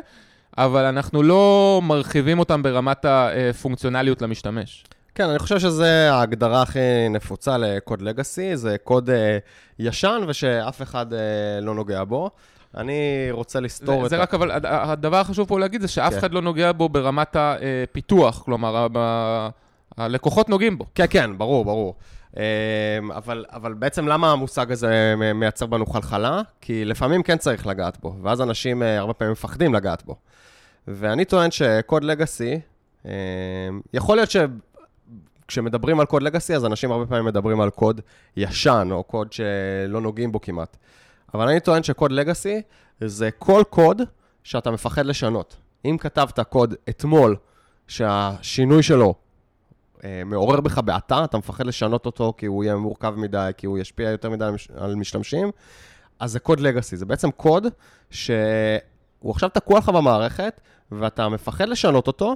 אבל 0.58 0.86
אנחנו 0.86 1.24
לא 1.24 1.82
מרחיבים 1.84 2.40
אותם 2.40 2.64
ברמת 2.64 3.06
הפונקציונליות 3.06 4.22
למשתמש. 4.22 4.84
כן, 5.16 5.30
אני 5.30 5.40
חושב 5.40 5.60
שזו 5.60 5.84
ההגדרה 5.84 6.62
הכי 6.62 7.10
נפוצה 7.10 7.58
לקוד 7.58 8.02
לגאסי, 8.02 8.58
זה 8.58 8.76
קוד 8.84 9.10
אה, 9.10 9.38
ישן 9.80 10.22
ושאף 10.28 10.82
אחד 10.82 11.14
אה, 11.14 11.20
לא 11.62 11.76
נוגע 11.76 12.04
בו. 12.04 12.30
אני 12.78 13.28
רוצה 13.32 13.60
לסתור 13.60 14.00
זה, 14.00 14.06
את... 14.06 14.10
זה 14.10 14.18
רק, 14.18 14.34
אבל 14.34 14.52
הד- 14.52 14.66
הדבר 14.66 15.18
החשוב 15.18 15.48
פה 15.48 15.60
להגיד 15.60 15.82
זה 15.82 15.88
שאף 15.88 16.12
כן. 16.12 16.18
אחד 16.18 16.34
לא 16.34 16.42
נוגע 16.42 16.72
בו 16.72 16.90
ברמת 16.90 17.36
הפיתוח, 17.40 18.42
כלומר, 18.46 18.88
ה- 18.98 19.50
הלקוחות 19.98 20.50
נוגעים 20.50 20.78
בו. 20.78 20.86
כן, 20.96 21.06
כן, 21.10 21.38
ברור, 21.38 21.66
ברור. 21.66 21.96
אמ, 22.38 22.42
אבל, 23.12 23.46
אבל 23.52 23.74
בעצם 23.74 24.08
למה 24.08 24.32
המושג 24.32 24.72
הזה 24.72 25.14
מייצר 25.36 25.66
בנו 25.66 25.86
חלחלה? 25.86 26.42
כי 26.62 26.86
לפעמים 26.86 27.24
כן 27.24 27.38
צריך 27.38 27.68
לגעת 27.68 27.98
בו, 28.00 28.16
ואז 28.22 28.42
אנשים 28.42 28.84
אה, 28.84 28.98
הרבה 29.00 29.14
פעמים 29.14 29.32
מפחדים 29.32 29.74
לגעת 29.74 30.06
בו. 30.06 30.16
ואני 30.88 31.26
טוען 31.26 31.52
שקוד 31.52 32.04
לגאסי, 32.04 32.60
אמ, 33.06 33.12
יכול 33.94 34.18
להיות 34.18 34.30
שכשמדברים 35.46 36.00
על 36.00 36.06
קוד 36.06 36.24
לגאסי, 36.24 36.56
אז 36.56 36.66
אנשים 36.66 36.92
הרבה 36.92 37.06
פעמים 37.06 37.26
מדברים 37.26 37.62
על 37.62 37.70
קוד 37.70 38.02
ישן, 38.38 38.88
או 38.92 39.04
קוד 39.04 39.34
שלא 39.34 40.02
נוגעים 40.02 40.32
בו 40.32 40.42
כמעט. 40.42 40.78
אבל 41.34 41.48
אני 41.48 41.60
טוען 41.60 41.84
שקוד 41.84 42.12
לגאסי 42.12 42.62
זה 43.02 43.32
כל 43.32 43.64
קוד 43.70 44.02
שאתה 44.44 44.72
מפחד 44.72 45.06
לשנות. 45.06 45.56
אם 45.86 45.98
כתבת 46.00 46.40
קוד 46.40 46.76
אתמול, 46.90 47.36
שהשינוי 47.88 48.84
שלו 48.84 49.14
אה, 50.04 50.22
מעורר 50.26 50.62
בך 50.62 50.78
בעתה, 50.78 51.24
אתה 51.24 51.38
מפחד 51.38 51.66
לשנות 51.66 52.06
אותו 52.06 52.34
כי 52.38 52.46
הוא 52.46 52.64
יהיה 52.64 52.76
מורכב 52.76 53.14
מדי, 53.18 53.52
כי 53.58 53.68
הוא 53.68 53.78
ישפיע 53.78 54.10
יותר 54.10 54.30
מדי 54.30 54.46
על 54.46 54.52
מש- 54.52 54.72
על 54.78 54.96
משתמשים, 54.96 55.52
אז 56.20 56.32
זה 56.32 56.40
קוד 56.40 56.60
לגאסי. 56.60 56.98
זה 56.98 57.06
בעצם 57.06 57.32
קוד 57.32 57.68
שהוא 58.12 59.32
עכשיו 59.32 59.50
תקוע 59.50 59.78
לך 59.78 59.90
במערכת, 59.90 60.62
ואתה 60.92 61.30
מפחד 61.30 61.68
לשנות 61.68 62.08
אותו, 62.08 62.36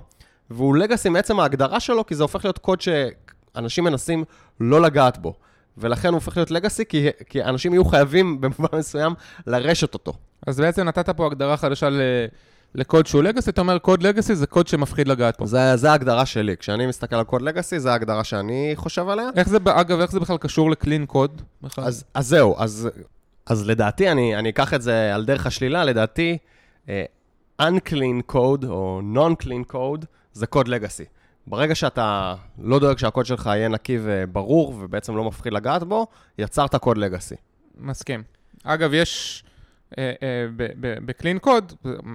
והוא 0.50 0.75
לגאסי 0.75 1.10
מעצם 1.10 1.39
ההגדרה 1.39 1.80
שלו, 1.80 2.06
כי 2.06 2.16
זה 2.16 2.24
הופך 2.24 2.46
להיות 2.46 2.58
קוד 2.58 2.82
שאנשים 2.82 3.84
מנסים 3.84 4.24
לא 4.60 4.82
לגעת 4.82 5.18
בו. 5.18 5.34
ולכן 5.77 6.07
הוא 6.07 6.15
הופך 6.15 6.38
להיות 6.38 6.51
לגאסי, 6.51 6.86
כי, 6.86 7.07
כי 7.29 7.43
אנשים 7.43 7.74
יהיו 7.74 7.86
חייבים 7.86 8.41
במובן 8.41 8.77
מסוים 8.77 9.13
לרשת 9.48 9.93
אותו. 9.93 10.13
אז 10.48 10.60
בעצם 10.60 10.84
נתת 10.88 11.10
פה 11.10 11.25
הגדרה 11.25 11.57
חדשה 11.57 11.89
ל- 11.89 12.01
לקוד 12.75 13.07
שהוא 13.07 13.24
לגאסי, 13.24 13.50
אתה 13.50 13.62
אומר 13.62 13.77
קוד 13.77 14.03
לגאסי 14.03 14.36
זה 14.36 14.48
קוד 14.48 14.67
שמפחיד 14.67 15.07
לגעת 15.07 15.38
פה. 15.38 15.46
זה, 15.46 15.75
זה 15.75 15.91
ההגדרה 15.91 16.25
שלי. 16.25 16.57
כשאני 16.57 16.88
מסתכל 16.88 17.15
על 17.15 17.24
קוד 17.24 17.41
לגאסי, 17.41 17.79
זה 17.79 17.91
ההגדרה 17.91 18.24
שאני 18.24 18.72
חושב 18.75 19.10
עליה. 19.10 19.29
איך 19.36 19.50
זה, 19.50 19.57
אגב, 19.65 20.00
איך 20.00 20.12
זה 20.12 20.19
בכלל 20.19 20.38
קשור 20.38 20.72
לקלין 20.72 21.05
קוד? 21.05 21.41
אז, 21.77 22.03
אז 22.13 22.27
זהו, 22.27 22.55
אז, 22.57 22.89
אז 23.46 23.67
לדעתי, 23.67 24.12
אני, 24.12 24.36
אני 24.36 24.50
אקח 24.50 24.74
את 24.74 24.81
זה 24.81 25.15
על 25.15 25.25
דרך 25.25 25.46
השלילה, 25.46 25.84
לדעתי, 25.86 26.38
אה, 26.89 27.03
unclean 27.62 28.31
code 28.31 28.65
או 28.67 29.01
non-clean 29.15 29.74
code 29.74 30.05
זה 30.34 30.48
קוד 30.48 30.67
לגאסי. 30.67 31.05
ברגע 31.48 31.75
שאתה 31.75 32.36
לא 32.60 32.80
דואג 32.80 32.98
שהקוד 32.98 33.25
שלך 33.25 33.46
יהיה 33.46 33.68
נקי 33.68 33.98
וברור 34.01 34.75
ובעצם 34.80 35.16
לא 35.16 35.24
מפחיד 35.24 35.54
לגעת 35.54 35.84
בו, 35.84 36.08
יצרת 36.38 36.75
קוד 36.75 36.98
לגאסי. 36.98 37.36
מסכים. 37.77 38.24
אגב, 38.63 38.94
יש, 38.94 39.44
אה, 39.98 40.13
אה, 40.24 40.46
בקלין 40.80 41.39
קוד, 41.39 41.74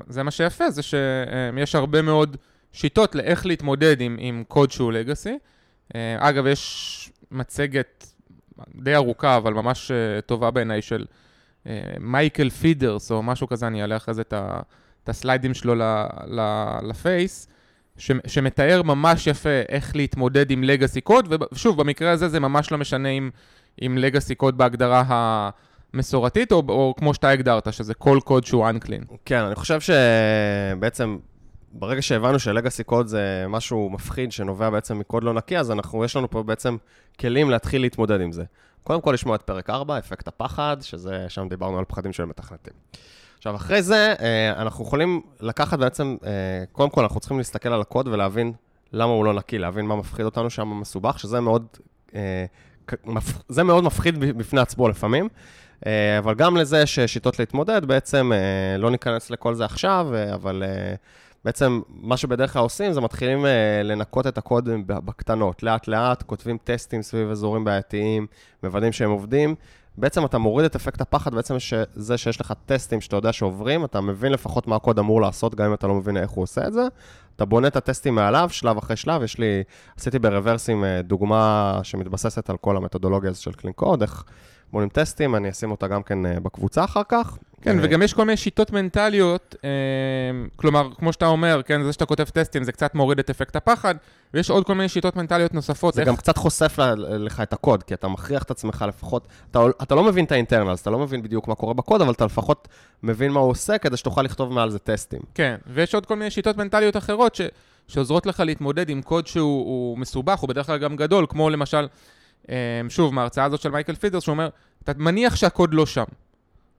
זה 0.09 0.23
מה 0.23 0.31
שיפה, 0.31 0.71
זה 0.71 0.83
שיש 0.83 1.75
הרבה 1.75 2.03
מאוד 2.03 2.37
שיטות 2.73 3.15
לאיך 3.15 3.47
להתמודד 3.47 4.01
עם, 4.01 4.17
עם 4.21 4.45
קוד 4.49 4.71
שהוא 4.71 4.93
לגאסי. 4.93 5.39
אגב, 6.19 6.47
יש 6.47 7.11
מצגת 7.31 8.07
די 8.75 8.95
ארוכה, 8.95 9.37
אבל 9.37 9.53
ממש 9.53 9.91
אה, 9.91 10.21
טובה 10.21 10.51
בעיניי, 10.51 10.83
של 10.83 11.05
אה, 11.67 11.81
מייקל 12.01 12.51
פידרס, 12.51 13.11
או 13.11 13.23
משהו 13.23 13.47
כזה, 13.49 13.67
אני 13.67 13.83
אעלה 13.83 13.97
אחרי 13.97 14.15
זה 14.15 14.23
את 15.03 15.09
הסליידים 15.09 15.55
שלו 15.55 15.75
לפייס. 16.83 17.49
ש- 17.99 18.11
שמתאר 18.27 18.83
ממש 18.83 19.27
יפה 19.27 19.61
איך 19.69 19.97
להתמודד 19.97 20.51
עם 20.51 20.65
לגאסי 20.65 21.01
קוד, 21.01 21.35
ושוב, 21.53 21.81
במקרה 21.81 22.11
הזה 22.11 22.29
זה 22.29 22.41
ממש 22.41 22.73
לא 22.73 22.79
משנה 22.79 23.09
אם, 23.09 23.31
אם 23.87 23.99
לגאסי 23.99 24.35
קוד 24.35 24.59
בהגדרה 24.59 25.03
המסורתית, 25.95 26.53
או, 26.53 26.63
או 26.69 26.95
כמו 26.99 27.15
שאתה 27.15 27.29
הגדרת, 27.29 27.73
שזה 27.73 27.95
כל 27.95 28.19
קוד 28.25 28.45
שהוא 28.47 28.69
unclean. 28.69 29.17
כן, 29.25 29.41
אני 29.41 29.55
חושב 29.55 29.79
שבעצם 29.81 31.19
ברגע 31.73 32.03
שהבנו 32.03 32.39
שלגאסי 32.39 32.85
קוד 32.85 33.07
זה 33.07 33.45
משהו 33.49 33.91
מפחיד 33.91 34.33
שנובע 34.33 34.71
בעצם 34.71 34.99
מקוד 34.99 35.25
לא 35.25 35.35
נקי, 35.35 35.59
אז 35.59 35.71
אנחנו, 35.71 36.05
יש 36.05 36.17
לנו 36.17 36.31
פה 36.31 36.43
בעצם 36.43 36.77
כלים 37.21 37.51
להתחיל 37.51 37.83
להתמודד 37.83 38.21
עם 38.21 38.33
זה. 38.33 38.45
קודם 38.85 39.01
כל 39.01 39.13
לשמוע 39.13 39.37
את 39.37 39.43
פרק 39.43 39.71
4, 39.71 39.99
אפקט 39.99 40.29
הפחד, 40.29 40.77
שזה, 40.81 41.25
שם 41.29 41.49
דיברנו 41.49 41.79
על 41.79 41.85
פחדים 41.85 42.13
של 42.13 42.25
מתכנתים. 42.25 42.73
עכשיו, 43.43 43.57
אחרי 43.57 43.83
זה, 43.83 44.15
אה, 44.21 44.63
אנחנו 44.63 44.85
יכולים 44.85 45.21
לקחת 45.41 45.79
בעצם, 45.79 46.17
אה, 46.27 46.31
קודם 46.73 46.91
כל 46.91 47.03
אנחנו 47.03 47.21
צריכים 47.21 47.39
להסתכל 47.39 47.69
על 47.69 47.81
הקוד 47.81 48.09
ולהבין 48.09 48.53
למה 48.93 49.13
הוא 49.13 49.25
לא 49.25 49.35
נקי, 49.35 49.59
להבין 49.59 49.87
מה 49.87 49.97
מפחיד 49.97 50.25
אותנו 50.25 50.51
שם 50.51 50.81
מסובך, 50.81 51.19
שזה 51.19 51.41
מאוד, 51.41 51.67
אה, 52.15 52.45
זה 53.49 53.63
מאוד 53.63 53.85
מפחיד 53.85 54.19
בפני 54.19 54.61
עצמו 54.61 54.89
לפעמים. 54.89 55.29
אבל 56.19 56.35
גם 56.35 56.57
לזה 56.57 56.81
יש 56.81 57.01
שיטות 57.01 57.39
להתמודד, 57.39 57.85
בעצם 57.85 58.33
לא 58.79 58.91
ניכנס 58.91 59.31
לכל 59.31 59.55
זה 59.55 59.65
עכשיו, 59.65 60.09
אבל 60.35 60.63
בעצם 61.45 61.81
מה 61.89 62.17
שבדרך 62.17 62.53
כלל 62.53 62.63
עושים 62.63 62.93
זה 62.93 63.01
מתחילים 63.01 63.47
לנקות 63.85 64.27
את 64.27 64.39
הקוד 64.39 64.69
בקטנות, 64.87 65.63
לאט-לאט, 65.63 66.23
כותבים 66.23 66.59
טסטים 66.65 67.03
סביב 67.03 67.31
אזורים 67.31 67.65
בעייתיים, 67.65 68.27
מוודאים 68.63 68.93
שהם 68.93 69.11
עובדים. 69.11 69.55
בעצם 69.97 70.25
אתה 70.25 70.39
מוריד 70.39 70.65
את 70.65 70.77
אפקט 70.77 71.01
הפחד, 71.01 71.35
בעצם 71.35 71.57
זה 71.95 72.19
שיש 72.19 72.41
לך 72.41 72.53
טסטים 72.67 73.01
שאתה 73.01 73.17
יודע 73.17 73.33
שעוברים, 73.33 73.85
אתה 73.85 74.01
מבין 74.01 74.33
לפחות 74.33 74.67
מה 74.67 74.77
הקוד 74.77 74.99
אמור 74.99 75.21
לעשות, 75.21 75.55
גם 75.55 75.67
אם 75.67 75.75
אתה 75.75 75.87
לא 75.87 75.95
מבין 75.95 76.17
איך 76.17 76.31
הוא 76.31 76.43
עושה 76.43 76.67
את 76.67 76.73
זה. 76.73 76.83
אתה 77.37 77.45
בונה 77.45 77.69
את 77.69 77.77
הטסטים 77.77 78.15
מעליו, 78.15 78.49
שלב 78.53 78.79
אחרי 78.79 78.97
שלב, 78.97 79.23
יש 79.23 79.39
לי, 79.39 79.63
עשיתי 79.97 80.19
ברוורסים 80.19 80.85
אה, 80.85 81.03
דוגמה 81.03 81.81
שמתבססת 81.83 82.51
על 82.51 82.57
כל 82.57 82.77
המתודולוגיה 82.77 83.35
של 83.35 83.53
קלין 83.53 83.73
קוד, 83.73 84.03
איך 84.03 84.25
בונים 84.73 84.88
טסטים, 84.88 85.35
אני 85.35 85.50
אשים 85.50 85.71
אותה 85.71 85.88
גם 85.88 86.02
כן 86.02 86.26
אה, 86.26 86.41
בקבוצה 86.41 86.85
אחר 86.85 87.02
כך. 87.09 87.38
כן, 87.62 87.79
אה, 87.79 87.85
וגם 87.85 88.02
יש 88.02 88.14
כל 88.14 88.25
מיני 88.25 88.37
שיטות 88.37 88.73
מנטליות, 88.73 89.55
אה, 89.64 89.71
כלומר, 90.57 90.88
כמו 90.99 91.12
שאתה 91.12 91.26
אומר, 91.26 91.61
כן, 91.62 91.83
זה 91.83 91.93
שאתה 91.93 92.07
כותב 92.07 92.25
טסטים 92.25 92.64
זה 92.64 92.73
קצת 92.73 92.95
מוריד 92.95 93.19
את 93.19 93.31
אפקט 93.31 93.57
הפחד, 93.57 93.95
ויש 94.35 94.50
עוד 94.50 94.64
כל 94.67 94.75
מיני 94.75 94.88
שיטות 94.88 95.17
מנטליות 95.17 95.55
נוספות. 95.55 95.95
זה 95.95 96.00
איך- 96.00 96.09
גם 96.09 96.17
קצת 96.17 96.37
חושף 96.37 96.79
לך 97.09 97.41
את 97.41 97.52
הקוד, 97.52 97.83
כי 97.83 97.95
אתה 97.95 98.09
מכריח 98.09 98.43
את 98.43 98.50
עצמך 98.50 98.85
לפחות, 98.88 99.29
אתה, 99.50 99.61
אתה 99.83 99.95
לא 99.95 100.05
מבין 100.05 100.25
את 100.25 100.33
האינטרנלס, 100.33 100.83
אתה 100.83 100.91
לא 100.91 100.99
מבין 100.99 101.23
בדיוק 101.23 101.49
מה 101.49 101.55
קורה 101.55 101.75
בקוד, 101.75 102.02
אבל 102.02 102.12
אתה 102.12 102.25
לפחות 102.25 102.69
מבין 103.02 103.33
מה 103.33 103.41
הוא 103.41 103.50
עושה 103.50 103.79
כדי 103.79 103.97
שתוכל 103.97 104.23
לכתוב 104.23 104.52
מעל 104.52 104.71
זה 104.71 104.79
טסטים. 104.79 105.21
כן, 105.35 105.57
ויש 105.67 105.95
עוד 105.95 106.07
כל 106.07 106.17
מיני 106.17 106.31
שיטות 106.31 106.57
מנטליות 106.57 106.97
אחרות 106.97 107.35
ש, 107.35 107.41
שעוזרות 107.88 108.26
לך 108.26 108.41
להתמודד 108.41 108.88
עם 108.88 109.02
קוד 109.02 109.26
שהוא 109.26 109.64
הוא 109.64 109.99
מסובך, 109.99 110.38
הוא 110.38 110.49
בדרך 110.49 110.67
כלל 110.67 110.79
גם 110.79 110.97
גדול, 110.97 111.26
כמו 111.29 111.50
למשל, 111.50 111.87
שוב, 112.89 113.15
מההרצאה 113.15 113.45
הזאת 113.45 113.61
של 113.61 113.71
מייקל 113.71 113.95
פדרס, 113.95 114.23
שהוא 114.23 114.33
אומר, 114.33 114.49
אתה 114.85 114.93
מניח 114.97 115.37
שהקוד 115.37 115.75
לא 115.75 115.87
שם. 115.87 116.05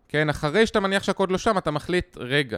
כן, 0.07 0.29
אחרי 0.29 0.67
שאתה 0.67 0.79
מניח 0.79 1.03
שהקוד 1.03 1.31
לא 1.31 1.37
שם, 1.37 1.57
אתה 1.57 1.71
מחליט, 1.71 2.17
רגע, 2.19 2.57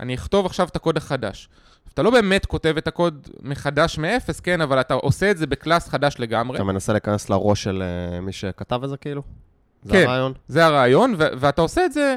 אני 0.00 0.14
אכתוב 0.14 0.46
עכשיו 0.46 0.68
את 0.68 0.76
הקוד 0.76 0.96
החדש. 0.96 1.48
אתה 1.94 2.02
לא 2.02 2.10
באמת 2.10 2.46
כותב 2.46 2.74
את 2.78 2.88
הקוד 2.88 3.28
מחדש 3.42 3.98
מאפס, 3.98 4.40
כן, 4.40 4.60
אבל 4.60 4.80
אתה 4.80 4.94
עושה 4.94 5.30
את 5.30 5.38
זה 5.38 5.46
ב 5.46 5.53
class 5.53 5.88
חדש 5.88 6.16
לגמרי. 6.18 6.56
אתה 6.56 6.64
מנסה 6.64 6.92
להיכנס 6.92 7.30
לראש 7.30 7.62
של 7.62 7.82
אה, 7.82 8.20
מי 8.20 8.32
שכתב 8.32 8.80
את 8.84 8.88
זה 8.90 8.96
כאילו? 8.96 9.22
זה 9.82 9.92
כן. 9.92 10.02
הרעיון? 10.06 10.32
זה 10.48 10.66
הרעיון, 10.66 11.14
ו- 11.18 11.28
ואתה 11.38 11.62
עושה 11.62 11.84
את 11.84 11.92
זה, 11.92 12.16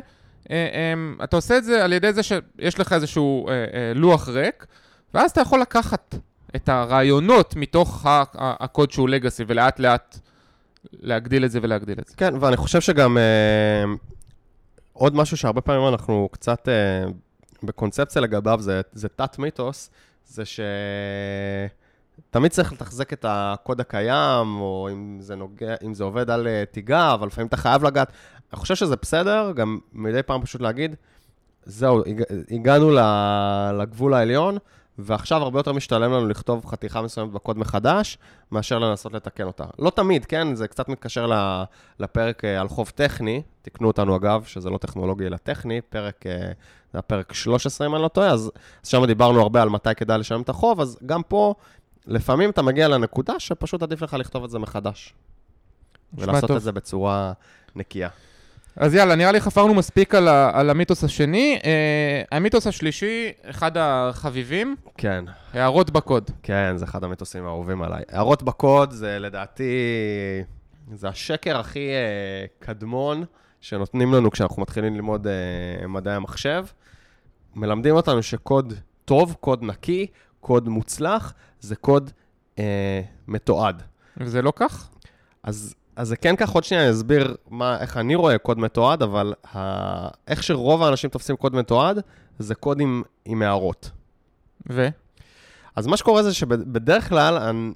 אה, 0.52 0.56
אה, 0.74 1.24
אתה 1.24 1.36
עושה 1.36 1.58
את 1.58 1.64
זה 1.64 1.84
על 1.84 1.94
ידי 1.94 2.14
זה 2.14 2.24
שיש 2.24 2.80
לך 2.80 2.94
איזשהו 2.94 3.50
אה, 3.50 3.54
לוח 3.96 4.28
ריק, 4.30 4.66
ואז 5.14 5.32
אתה 5.32 5.42
יכול 5.42 5.62
לקחת 5.62 6.16
את 6.56 6.70
הרעיונות 6.70 7.56
מתוך 7.56 8.06
ה- 8.06 8.24
הקוד 8.40 8.92
שהוא 8.92 9.10
לגאסי, 9.10 9.44
ולאט 9.48 9.80
לאט 9.80 10.20
להגדיל 10.94 11.46
את 11.46 11.52
זה 11.52 11.60
ולהגדיל 11.62 12.00
את 12.00 12.08
זה. 12.08 12.16
כן, 12.16 12.34
ואני 12.40 12.58
חושב 12.58 12.82
שגם 12.82 13.18
אה, 13.18 13.84
עוד 14.94 15.16
משהו 15.16 15.38
שהרבה 15.38 15.62
פעמים 15.62 15.88
אנחנו 15.88 16.30
קצת 16.32 16.70
אה, 16.70 17.06
בקונספציה 17.64 18.22
לגביו, 18.22 18.60
זה, 18.62 18.82
זה 18.94 19.08
תת-מיתוס, 19.10 19.90
זה 20.26 20.44
שתמיד 22.30 22.52
צריך 22.52 22.74
לתחזק 22.74 23.14
את 23.14 23.26
הקוד 23.30 23.82
הקיים, 23.82 24.60
או 24.60 24.90
אם 24.92 25.18
זה, 25.22 25.36
נוגע, 25.36 25.76
אם 25.86 25.94
זה 25.94 26.04
עובד 26.04 26.30
על 26.30 26.48
אה, 26.48 26.64
תיגה, 26.72 27.14
אבל 27.14 27.28
לפעמים 27.28 27.48
אתה 27.48 27.58
חייב 27.58 27.84
לגעת. 27.84 28.12
אני 28.54 28.60
חושב 28.60 28.76
שזה 28.76 28.96
בסדר, 29.02 29.52
גם 29.56 29.80
מדי 29.94 30.24
פעם 30.24 30.42
פשוט 30.42 30.62
להגיד, 30.62 30.96
זהו, 31.64 32.04
הג, 32.06 32.22
הגענו 32.52 32.92
לגבול 33.80 34.14
העליון, 34.14 34.58
ועכשיו 34.98 35.44
הרבה 35.44 35.60
יותר 35.60 35.74
משתלם 35.74 36.12
לנו 36.12 36.28
לכתוב 36.28 36.66
חתיכה 36.66 37.02
מסוימת 37.02 37.32
בקוד 37.32 37.58
מחדש, 37.58 38.18
מאשר 38.52 38.80
לנסות 38.80 39.14
לתקן 39.14 39.44
אותה. 39.44 39.64
לא 39.80 39.90
תמיד, 39.90 40.26
כן? 40.26 40.56
זה 40.56 40.68
קצת 40.68 40.90
מתקשר 40.90 41.32
לפרק 42.00 42.46
אה, 42.46 42.62
על 42.62 42.68
חוב 42.68 42.92
טכני, 42.96 43.42
תקנו 43.62 43.88
אותנו 43.88 44.16
אגב, 44.16 44.44
שזה 44.44 44.70
לא 44.70 44.78
טכנולוגי 44.78 45.26
אלא 45.26 45.38
טכני, 45.38 45.82
פרק, 45.82 46.26
אה, 46.28 46.52
זה 46.94 47.00
הפרק 47.00 47.34
13 47.34 47.88
אם 47.88 47.96
אני 47.96 48.04
לא 48.04 48.08
טועה, 48.08 48.30
אז, 48.30 48.52
אז 48.84 48.90
שם 48.90 49.06
דיברנו 49.06 49.42
הרבה 49.42 49.62
על 49.62 49.70
מתי 49.70 49.96
כדאי 49.96 50.18
לשלם 50.18 50.42
את 50.42 50.50
החוב, 50.50 50.82
אז 50.82 51.00
גם 51.06 51.24
פה, 51.24 51.54
לפעמים 52.08 52.50
אתה 52.50 52.62
מגיע 52.62 52.88
לנקודה 52.88 53.40
שפשוט 53.40 53.84
עדיף 53.84 54.02
לך 54.02 54.14
לכתוב 54.14 54.44
את 54.44 54.50
זה 54.50 54.60
מחדש. 54.60 55.14
ולעשות 56.14 56.48
טוב. 56.48 56.58
את 56.58 56.64
זה 56.64 56.72
בצורה 56.72 57.34
נקייה. 57.76 58.10
אז 58.78 58.94
יאללה, 58.94 59.16
נראה 59.16 59.32
לי 59.32 59.42
חפרנו 59.42 59.74
מספיק 59.74 60.16
על, 60.16 60.28
ה- 60.28 60.52
על 60.60 60.70
המיתוס 60.70 61.04
השני. 61.04 61.60
אה, 61.66 62.22
המיתוס 62.38 62.68
השלישי, 62.68 63.32
אחד 63.44 63.72
החביבים, 63.78 64.76
כן. 64.98 65.26
הערות 65.54 65.90
בקוד. 65.92 66.32
כן, 66.44 66.74
זה 66.78 66.86
אחד 66.86 67.04
המיתוסים 67.04 67.46
האהובים 67.46 67.82
עליי. 67.82 68.04
הערות 68.10 68.44
בקוד 68.44 68.92
זה 68.92 69.20
לדעתי, 69.20 69.72
זה 70.94 71.08
השקר 71.10 71.60
הכי 71.60 71.90
אה, 71.90 72.46
קדמון 72.60 73.24
שנותנים 73.62 74.14
לנו 74.14 74.32
כשאנחנו 74.32 74.62
מתחילים 74.62 74.94
ללמוד 74.96 75.28
אה, 75.28 75.88
מדעי 75.88 76.14
המחשב. 76.16 76.66
מלמדים 77.56 77.96
אותנו 77.96 78.24
שקוד 78.24 78.74
טוב, 79.06 79.36
קוד 79.40 79.64
נקי, 79.64 80.08
קוד 80.40 80.70
מוצלח, 80.70 81.34
זה 81.60 81.76
קוד 81.76 82.12
אה, 82.60 83.02
מתועד. 83.28 83.84
וזה 84.18 84.42
לא 84.42 84.54
כך? 84.56 84.90
אז, 85.44 85.76
אז 85.98 86.08
זה 86.08 86.16
כן 86.16 86.36
כך, 86.36 86.50
עוד 86.50 86.64
שנייה 86.64 86.84
אני 86.84 86.92
אסביר 86.92 87.36
מה, 87.50 87.80
איך 87.82 87.98
אני 87.98 88.16
רואה 88.16 88.38
קוד 88.38 88.60
מתועד, 88.60 89.02
אבל 89.02 89.34
ה, 89.56 90.08
איך 90.28 90.44
שרוב 90.44 90.84
האנשים 90.84 91.10
תופסים 91.10 91.36
קוד 91.36 91.56
מתועד, 91.56 92.00
זה 92.40 92.56
קוד 92.56 92.80
עם, 92.80 93.04
עם 93.26 93.42
הערות. 93.42 93.92
ו? 94.70 94.88
אז 95.76 95.88
מה 95.88 95.98
שקורה 95.98 96.24
זה 96.24 96.34
שבדרך 96.34 97.10
כלל, 97.10 97.38
אני, 97.38 97.72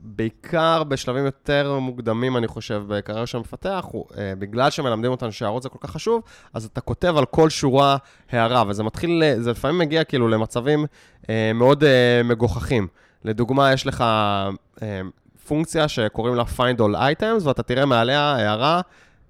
בעיקר 0.00 0.84
בשלבים 0.84 1.24
יותר 1.24 1.78
מוקדמים, 1.78 2.36
אני 2.36 2.48
חושב, 2.48 2.82
בקריירה 2.88 3.26
של 3.26 3.38
המפתח, 3.38 3.86
הוא, 3.90 4.04
אה, 4.18 4.32
בגלל 4.38 4.70
שמלמדים 4.70 5.10
אותנו 5.10 5.32
שהערות 5.32 5.62
זה 5.62 5.68
כל 5.68 5.78
כך 5.80 5.90
חשוב, 5.90 6.22
אז 6.54 6.64
אתה 6.64 6.80
כותב 6.80 7.16
על 7.16 7.24
כל 7.24 7.50
שורה 7.50 7.96
הערה, 8.30 8.64
וזה 8.68 8.82
מתחיל, 8.82 9.22
זה 9.38 9.50
לפעמים 9.50 9.78
מגיע 9.78 10.04
כאילו 10.04 10.28
למצבים 10.28 10.86
אה, 11.30 11.52
מאוד 11.54 11.84
אה, 11.84 12.22
מגוחכים. 12.24 12.88
לדוגמה, 13.24 13.72
יש 13.72 13.86
לך 13.86 14.00
אה, 14.82 15.00
פונקציה 15.50 15.88
שקוראים 15.88 16.34
לה 16.34 16.44
find 16.56 16.78
all 16.78 16.96
items, 16.96 17.46
ואתה 17.46 17.62
תראה 17.62 17.86
מעליה 17.86 18.20
הערה, 18.20 18.80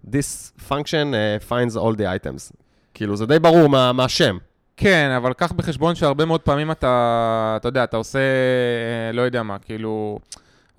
this 0.07 0.61
function 0.69 1.15
אה, 1.15 1.37
finds 1.49 1.75
all 1.77 1.97
the 1.97 2.25
items. 2.25 2.53
כאילו, 2.95 3.17
זה 3.17 3.27
די 3.27 3.39
ברור 3.39 3.67
מה, 3.67 3.93
מהשם. 3.93 4.39
כן, 4.77 5.11
אבל 5.17 5.33
קח 5.33 5.53
בחשבון 5.53 5.95
שהרבה 5.95 6.25
מאוד 6.25 6.41
פעמים 6.41 6.71
אתה, 6.71 7.55
אתה 7.57 7.69
יודע, 7.69 7.85
אתה 7.85 7.97
עושה, 7.97 8.19
אה, 8.19 9.13
לא 9.13 9.23
יודע 9.23 9.43
מה, 9.43 9.59
כאילו, 9.59 10.19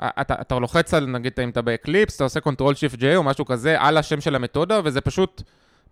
אה, 0.01 0.09
אתה, 0.21 0.35
אתה 0.41 0.59
לוחץ 0.59 0.93
על, 0.93 1.05
נגיד, 1.05 1.33
אם 1.43 1.49
אתה 1.49 1.61
באקליפס, 1.61 2.15
אתה 2.15 2.23
עושה 2.23 2.39
Ctrl 2.39 2.73
Shift 2.73 2.97
J 2.97 3.03
או 3.15 3.23
משהו 3.23 3.45
כזה 3.45 3.75
על 3.79 3.97
השם 3.97 4.21
של 4.21 4.35
המתודה, 4.35 4.79
וזה 4.83 5.01
פשוט 5.01 5.41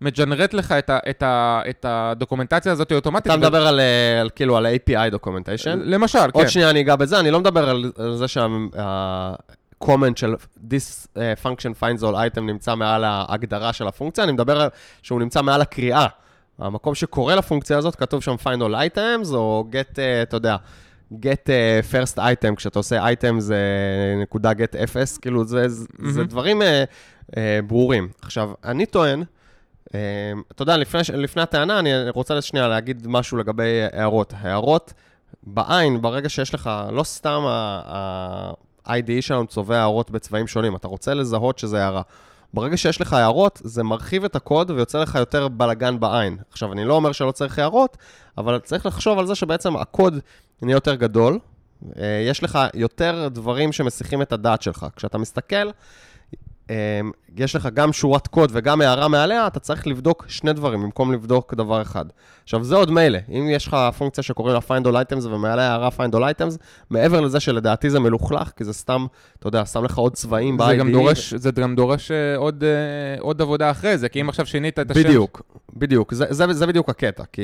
מג'נרט 0.00 0.54
לך 0.54 0.72
את, 0.72 0.90
ה, 0.90 0.98
את, 1.10 1.22
ה, 1.22 1.60
את 1.70 1.86
הדוקומנטציה 1.88 2.72
הזאת 2.72 2.92
אוטומטית. 2.92 3.26
אתה 3.26 3.34
ו- 3.34 3.38
מדבר 3.38 3.66
על, 3.66 3.80
אה, 3.80 4.20
על 4.20 4.30
כאילו 4.30 4.56
על 4.56 4.66
ה-API 4.66 5.14
documentation. 5.14 5.76
למשל, 5.76 6.18
כן. 6.18 6.30
עוד 6.32 6.48
שנייה 6.48 6.70
אני 6.70 6.80
אגע 6.80 6.96
בזה, 6.96 7.20
אני 7.20 7.30
לא 7.30 7.40
מדבר 7.40 7.68
על, 7.68 7.92
על 7.98 8.16
זה 8.16 8.28
שה-comment 8.28 10.16
של 10.16 10.34
this 10.70 11.06
uh, 11.14 11.18
function 11.44 11.82
finds 11.82 12.02
all 12.02 12.14
item 12.36 12.40
נמצא 12.40 12.74
מעל 12.74 13.04
ההגדרה 13.04 13.72
של 13.72 13.86
הפונקציה, 13.86 14.24
אני 14.24 14.32
מדבר 14.32 14.60
על 14.60 14.68
שהוא 15.02 15.20
נמצא 15.20 15.42
מעל 15.42 15.60
הקריאה. 15.60 16.06
המקום 16.58 16.94
שקורא 16.94 17.34
לפונקציה 17.34 17.78
הזאת, 17.78 17.96
כתוב 17.96 18.22
שם 18.22 18.34
find 18.44 18.60
all 18.60 18.96
items, 18.96 19.34
או 19.34 19.64
get, 19.72 19.94
uh, 19.94 19.98
אתה 20.22 20.36
יודע, 20.36 20.56
get 21.12 21.46
uh, 21.46 21.92
first 21.92 22.18
item, 22.18 22.54
כשאתה 22.56 22.78
עושה 22.78 23.12
item 23.12 23.38
זה 23.38 23.58
נקודה 24.22 24.52
get 24.52 24.84
0, 24.84 25.18
כאילו 25.18 25.44
זה, 25.44 25.68
זה, 25.68 25.86
זה. 26.08 26.24
דברים 26.24 26.62
uh, 26.62 26.64
uh, 27.30 27.34
ברורים. 27.66 28.08
עכשיו, 28.22 28.50
אני 28.64 28.86
טוען, 28.86 29.22
אתה 29.90 30.62
יודע, 30.62 30.76
לפני, 30.76 31.00
לפני 31.14 31.42
הטענה, 31.42 31.78
אני 31.78 32.10
רוצה 32.10 32.42
שנייה 32.42 32.68
להגיד 32.68 33.06
משהו 33.06 33.38
לגבי 33.38 33.82
הערות. 33.92 34.34
הערות, 34.36 34.92
בעין, 35.42 36.02
ברגע 36.02 36.28
שיש 36.28 36.54
לך, 36.54 36.70
לא 36.92 37.02
סתם 37.02 37.42
ה-IDE 37.46 39.20
שלנו 39.20 39.46
צובע 39.46 39.78
הערות 39.78 40.10
בצבעים 40.10 40.46
שונים, 40.46 40.76
אתה 40.76 40.88
רוצה 40.88 41.14
לזהות 41.14 41.58
שזה 41.58 41.82
הערה. 41.82 42.02
ברגע 42.54 42.76
שיש 42.76 43.00
לך 43.00 43.12
הערות, 43.12 43.60
זה 43.64 43.82
מרחיב 43.82 44.24
את 44.24 44.36
הקוד 44.36 44.70
ויוצר 44.70 45.00
לך 45.00 45.14
יותר 45.14 45.48
בלגן 45.48 46.00
בעין. 46.00 46.36
עכשיו, 46.50 46.72
אני 46.72 46.84
לא 46.84 46.94
אומר 46.94 47.12
שלא 47.12 47.32
צריך 47.32 47.58
הערות, 47.58 47.96
אבל 48.38 48.58
צריך 48.58 48.86
לחשוב 48.86 49.18
על 49.18 49.26
זה 49.26 49.34
שבעצם 49.34 49.76
הקוד 49.76 50.18
נהיה 50.62 50.74
יותר 50.74 50.94
גדול, 50.94 51.38
אה, 51.98 52.24
יש 52.28 52.42
לך 52.42 52.58
יותר 52.74 53.28
דברים 53.30 53.72
שמסיחים 53.72 54.22
את 54.22 54.32
הדעת 54.32 54.62
שלך. 54.62 54.86
כשאתה 54.96 55.18
מסתכל, 55.18 55.70
יש 57.36 57.56
לך 57.56 57.68
גם 57.74 57.92
שורת 57.92 58.26
קוד 58.26 58.50
וגם 58.52 58.80
הערה 58.80 59.08
מעליה, 59.08 59.46
אתה 59.46 59.60
צריך 59.60 59.86
לבדוק 59.86 60.24
שני 60.28 60.52
דברים 60.52 60.82
במקום 60.82 61.12
לבדוק 61.12 61.54
דבר 61.54 61.82
אחד. 61.82 62.04
עכשיו, 62.44 62.64
זה 62.64 62.76
עוד 62.76 62.90
מילא. 62.90 63.18
אם 63.28 63.48
יש 63.50 63.66
לך 63.66 63.76
פונקציה 63.98 64.22
שקוראים 64.22 64.54
לה 64.54 64.60
find 64.60 64.84
all 64.86 64.94
items 64.94 65.26
ומעליה 65.26 65.70
הערה 65.70 65.88
find 65.88 66.14
all 66.14 66.20
items, 66.20 66.56
מעבר 66.90 67.20
לזה 67.20 67.40
שלדעתי 67.40 67.90
זה 67.90 68.00
מלוכלך, 68.00 68.50
כי 68.56 68.64
זה 68.64 68.72
סתם, 68.72 69.06
אתה 69.38 69.48
יודע, 69.48 69.64
שם 69.64 69.84
לך 69.84 69.98
עוד 69.98 70.12
צבעים 70.12 70.58
זה 70.66 70.76
גם. 70.76 70.92
דורש, 70.92 71.34
זה 71.34 71.50
גם 71.50 71.74
דורש 71.74 72.10
אה, 72.10 72.36
עוד, 72.36 72.64
אה, 72.64 73.20
עוד 73.20 73.42
עבודה 73.42 73.70
אחרי 73.70 73.98
זה, 73.98 74.08
כי 74.08 74.20
אם 74.20 74.28
עכשיו 74.28 74.46
שינית 74.46 74.78
את 74.78 74.90
השם... 74.90 75.02
בדיוק, 75.02 75.42
בדיוק, 75.76 76.14
זה, 76.14 76.24
זה, 76.30 76.52
זה 76.52 76.66
בדיוק 76.66 76.88
הקטע, 76.88 77.24
כי 77.32 77.42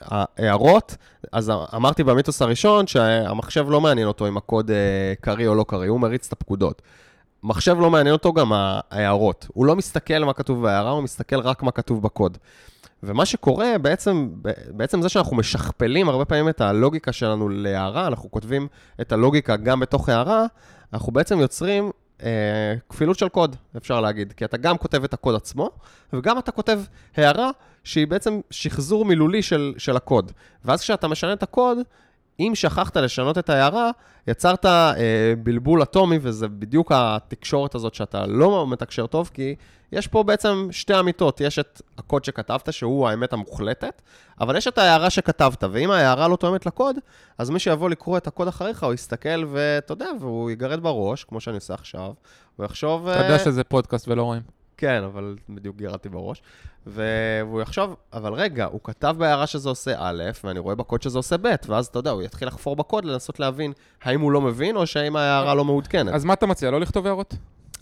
ההערות, 0.00 0.96
אז 1.32 1.52
אמרתי 1.74 2.04
במיתוס 2.04 2.42
הראשון 2.42 2.86
שהמחשב 2.86 3.66
לא 3.68 3.80
מעניין 3.80 4.08
אותו 4.08 4.28
אם 4.28 4.36
הקוד 4.36 4.70
אה, 4.70 4.76
קריא 5.20 5.48
או 5.48 5.54
לא 5.54 5.64
קריא, 5.68 5.90
הוא 5.90 6.00
מריץ 6.00 6.26
את 6.26 6.32
הפקודות. 6.32 6.82
מחשב 7.42 7.76
לא 7.80 7.90
מעניין 7.90 8.12
אותו 8.12 8.32
גם 8.32 8.52
ההערות, 8.52 9.46
הוא 9.54 9.66
לא 9.66 9.76
מסתכל 9.76 10.18
מה 10.18 10.32
כתוב 10.32 10.62
בהערה, 10.62 10.90
הוא 10.90 11.02
מסתכל 11.02 11.40
רק 11.40 11.62
מה 11.62 11.70
כתוב 11.70 12.02
בקוד. 12.02 12.38
ומה 13.02 13.26
שקורה 13.26 13.78
בעצם, 13.82 14.28
בעצם 14.68 15.02
זה 15.02 15.08
שאנחנו 15.08 15.36
משכפלים 15.36 16.08
הרבה 16.08 16.24
פעמים 16.24 16.48
את 16.48 16.60
הלוגיקה 16.60 17.12
שלנו 17.12 17.48
להערה, 17.48 18.06
אנחנו 18.06 18.30
כותבים 18.30 18.68
את 19.00 19.12
הלוגיקה 19.12 19.56
גם 19.56 19.80
בתוך 19.80 20.08
הערה, 20.08 20.46
אנחנו 20.92 21.12
בעצם 21.12 21.40
יוצרים 21.40 21.90
אה, 22.22 22.74
כפילות 22.88 23.18
של 23.18 23.28
קוד, 23.28 23.56
אפשר 23.76 24.00
להגיד. 24.00 24.32
כי 24.32 24.44
אתה 24.44 24.56
גם 24.56 24.78
כותב 24.78 25.04
את 25.04 25.14
הקוד 25.14 25.34
עצמו, 25.34 25.70
וגם 26.12 26.38
אתה 26.38 26.52
כותב 26.52 26.80
הערה 27.16 27.50
שהיא 27.84 28.06
בעצם 28.06 28.40
שחזור 28.50 29.04
מילולי 29.04 29.42
של, 29.42 29.74
של 29.78 29.96
הקוד. 29.96 30.32
ואז 30.64 30.80
כשאתה 30.80 31.08
משנה 31.08 31.32
את 31.32 31.42
הקוד, 31.42 31.78
אם 32.40 32.52
שכחת 32.54 32.96
לשנות 32.96 33.38
את 33.38 33.50
ההערה, 33.50 33.90
יצרת 34.26 34.66
אה, 34.66 34.92
בלבול 35.42 35.82
אטומי, 35.82 36.18
וזה 36.22 36.48
בדיוק 36.48 36.92
התקשורת 36.94 37.74
הזאת 37.74 37.94
שאתה 37.94 38.26
לא 38.26 38.66
מתקשר 38.66 39.06
טוב, 39.06 39.30
כי 39.34 39.54
יש 39.92 40.06
פה 40.06 40.22
בעצם 40.22 40.68
שתי 40.70 41.00
אמיתות. 41.00 41.40
יש 41.40 41.58
את 41.58 41.82
הקוד 41.98 42.24
שכתבת, 42.24 42.72
שהוא 42.72 43.08
האמת 43.08 43.32
המוחלטת, 43.32 44.02
אבל 44.40 44.56
יש 44.56 44.68
את 44.68 44.78
ההערה 44.78 45.10
שכתבת, 45.10 45.64
ואם 45.70 45.90
ההערה 45.90 46.28
לא 46.28 46.36
תואמת 46.36 46.66
לקוד, 46.66 46.96
אז 47.38 47.50
מי 47.50 47.58
שיבוא 47.58 47.90
לקרוא 47.90 48.16
את 48.16 48.26
הקוד 48.26 48.48
אחריך, 48.48 48.82
הוא 48.82 48.94
יסתכל 48.94 49.44
ואתה 49.52 49.92
יודע, 49.92 50.10
והוא 50.20 50.50
יגרד 50.50 50.82
בראש, 50.82 51.24
כמו 51.24 51.40
שאני 51.40 51.56
עושה 51.56 51.74
עכשיו, 51.74 52.12
הוא 52.56 52.66
יחשוב... 52.66 53.08
אתה 53.08 53.18
יודע 53.20 53.32
אה, 53.32 53.38
שזה 53.38 53.64
פודקאסט 53.64 54.08
ולא 54.08 54.22
רואים. 54.22 54.57
כן, 54.78 55.02
אבל 55.04 55.36
בדיוק 55.48 55.76
גירדתי 55.76 56.08
בראש. 56.08 56.42
והוא 56.86 57.62
יחשוב, 57.62 57.96
אבל 58.12 58.32
רגע, 58.32 58.64
הוא 58.64 58.80
כתב 58.84 59.14
בהערה 59.18 59.46
שזה 59.46 59.68
עושה 59.68 59.94
א', 59.98 60.22
ואני 60.44 60.58
רואה 60.58 60.74
בקוד 60.74 61.02
שזה 61.02 61.18
עושה 61.18 61.36
ב', 61.36 61.54
ואז 61.66 61.86
אתה 61.86 61.98
יודע, 61.98 62.10
הוא 62.10 62.22
יתחיל 62.22 62.48
לחפור 62.48 62.76
בקוד 62.76 63.04
לנסות 63.04 63.40
להבין 63.40 63.72
האם 64.02 64.20
הוא 64.20 64.32
לא 64.32 64.40
מבין, 64.40 64.76
או 64.76 64.86
שהאם 64.86 65.16
ההערה 65.16 65.54
לא 65.54 65.64
מעודכנת. 65.64 66.14
אז 66.14 66.24
מה 66.24 66.32
אתה 66.32 66.46
מציע, 66.46 66.70
לא 66.70 66.80
לכתוב 66.80 67.06
הערות? 67.06 67.34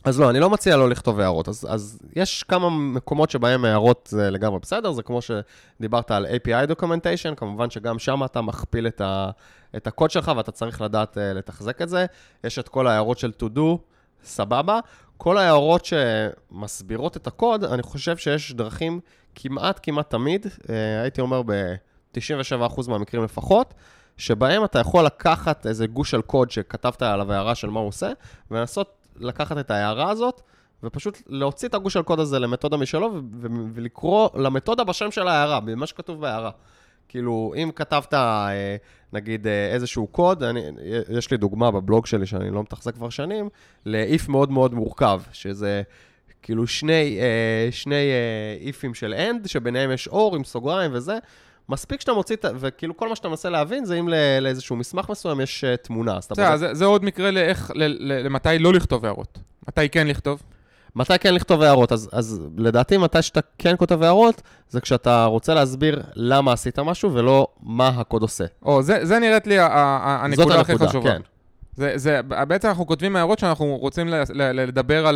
אז 0.05 0.21
לא, 0.21 0.31
אני 0.31 0.41
לא 0.41 0.51
מציע 0.51 0.77
לא 0.77 0.89
לכתוב 0.89 1.21
הערות. 1.21 1.49
אז, 1.49 1.67
אז 1.71 1.99
יש 2.17 2.43
כמה 2.43 2.71
מקומות 2.71 3.31
שבהם 3.31 3.65
הערות 3.65 4.09
זה 4.11 4.31
לגמרי 4.31 4.59
בסדר, 4.59 4.93
זה 4.93 5.03
כמו 5.03 5.21
שדיברת 5.23 6.11
על 6.11 6.27
API 6.27 6.71
documentation, 6.71 7.35
כמובן 7.37 7.71
שגם 7.71 7.99
שם 7.99 8.25
אתה 8.25 8.43
מכפיל 8.43 8.87
את, 8.87 9.01
ה, 9.01 9.31
את 9.77 9.87
הקוד 9.87 10.11
שלך 10.11 10.33
ואתה 10.37 10.53
צריך 10.53 10.81
לדעת 10.81 11.17
uh, 11.17 11.21
לתחזק 11.21 11.83
את 11.83 11.89
זה. 11.89 12.07
יש 12.45 12.59
את 12.59 12.69
כל 12.69 12.87
ההערות 12.87 13.19
של 13.19 13.33
to 13.43 13.57
do, 13.57 13.79
סבבה. 14.25 14.81
כל 15.17 15.39
ההערות 15.39 15.85
שמסבירות 15.85 17.17
את 17.17 17.27
הקוד, 17.27 17.65
אני 17.65 17.83
חושב 17.83 18.17
שיש 18.17 18.53
דרכים 18.53 19.01
כמעט 19.35 19.81
כמעט 19.83 20.11
תמיד, 20.11 20.47
uh, 20.47 20.71
הייתי 21.03 21.21
אומר 21.21 21.43
ב-97% 21.43 22.89
מהמקרים 22.89 23.25
לפחות, 23.25 23.75
שבהם 24.17 24.65
אתה 24.65 24.79
יכול 24.79 25.05
לקחת 25.05 25.67
איזה 25.67 25.87
גוש 25.87 26.11
של 26.11 26.23
קוד 26.23 26.51
שכתבת 26.51 27.03
עליו 27.03 27.33
הערה 27.33 27.55
של 27.55 27.71
מה 27.71 27.81
הוא 27.81 27.89
עושה, 27.89 28.13
ולנסות 28.51 29.07
לקחת 29.17 29.59
את 29.59 29.71
ההערה 29.71 30.11
הזאת, 30.11 30.41
ופשוט 30.83 31.23
להוציא 31.27 31.69
את 31.69 31.75
הגוש 31.75 31.93
של 31.93 32.03
קוד 32.03 32.21
הזה 32.21 32.39
למתודה 32.39 32.77
משלו, 32.77 33.21
ולקרוא 33.75 34.29
למתודה 34.35 34.85
בשם 34.85 35.11
של 35.11 35.29
ההערה, 35.29 35.61
במה 35.61 35.87
שכתוב 35.87 36.21
בהערה. 36.21 36.51
כאילו, 37.09 37.55
אם 37.57 37.71
כתבת, 37.75 38.15
אה, 38.15 38.77
נגיד, 39.13 39.47
אה, 39.47 39.73
איזשהו 39.73 40.07
קוד, 40.07 40.43
אני, 40.43 40.61
יש 41.09 41.31
לי 41.31 41.37
דוגמה 41.37 41.71
בבלוג 41.71 42.07
שלי, 42.07 42.27
שאני 42.27 42.51
לא 42.51 42.63
מתחזק 42.63 42.95
כבר 42.95 43.11
שנים, 43.11 43.49
לאיף 43.87 44.29
מאוד 44.29 44.51
מאוד 44.51 44.75
מורכב, 44.75 45.21
שזה 45.33 45.83
כאילו 46.43 46.67
שני, 46.67 47.19
אה, 47.21 47.69
שני 47.71 48.11
איפים 48.61 48.95
של 48.95 49.15
end, 49.15 49.49
שביניהם 49.49 49.93
יש 49.93 50.09
אור 50.09 50.37
עם 50.37 50.45
סוגריים 50.45 50.91
וזה. 50.95 51.19
מספיק 51.69 52.01
שאתה 52.01 52.13
מוציא, 52.13 52.37
וכאילו 52.59 52.97
כל 52.97 53.09
מה 53.09 53.17
שאתה 53.17 53.29
מנסה 53.29 53.51
להבין 53.51 53.85
זה 53.85 53.99
אם 53.99 54.09
לאיזשהו 54.41 54.77
מסמך 54.77 55.11
מסוים 55.11 55.41
יש 55.41 55.65
תמונה. 55.83 56.19
זה, 56.35 56.57
זה, 56.57 56.75
זה 56.75 56.85
עוד 56.85 57.05
מקרה 57.05 57.31
לאיך, 57.31 57.73
למתי 57.99 58.59
לא 58.59 58.73
לכתוב 58.73 59.05
הערות. 59.05 59.39
מתי 59.69 59.89
כן 59.89 60.07
לכתוב? 60.07 60.43
מתי 60.97 61.19
כן 61.19 61.35
לכתוב 61.35 61.63
הערות? 61.63 61.93
אז, 61.93 62.09
אז 62.13 62.43
לדעתי, 62.57 62.97
מתי 62.97 63.23
שאתה 63.23 63.41
כן 63.59 63.75
כותב 63.79 64.03
הערות, 64.03 64.43
זה 64.69 64.81
כשאתה 64.81 65.25
רוצה 65.25 65.55
להסביר 65.55 66.03
למה 66.15 66.53
עשית 66.53 66.79
משהו 66.79 67.15
ולא 67.15 67.47
מה 67.63 67.89
הקוד 67.89 68.23
עושה. 68.23 68.45
או, 68.63 68.83
זה, 68.83 68.99
זה 69.03 69.19
נראית 69.19 69.47
לי 69.47 69.57
הנקודה 69.61 70.61
הכי 70.61 70.79
חשובה. 70.79 71.11
כן. 71.11 71.21
זה, 71.75 71.93
זה, 71.95 72.21
בעצם 72.23 72.69
אנחנו 72.69 72.87
כותבים 72.87 73.17
הערות 73.17 73.39
שאנחנו 73.39 73.77
רוצים 73.77 74.09
לדבר 74.35 75.07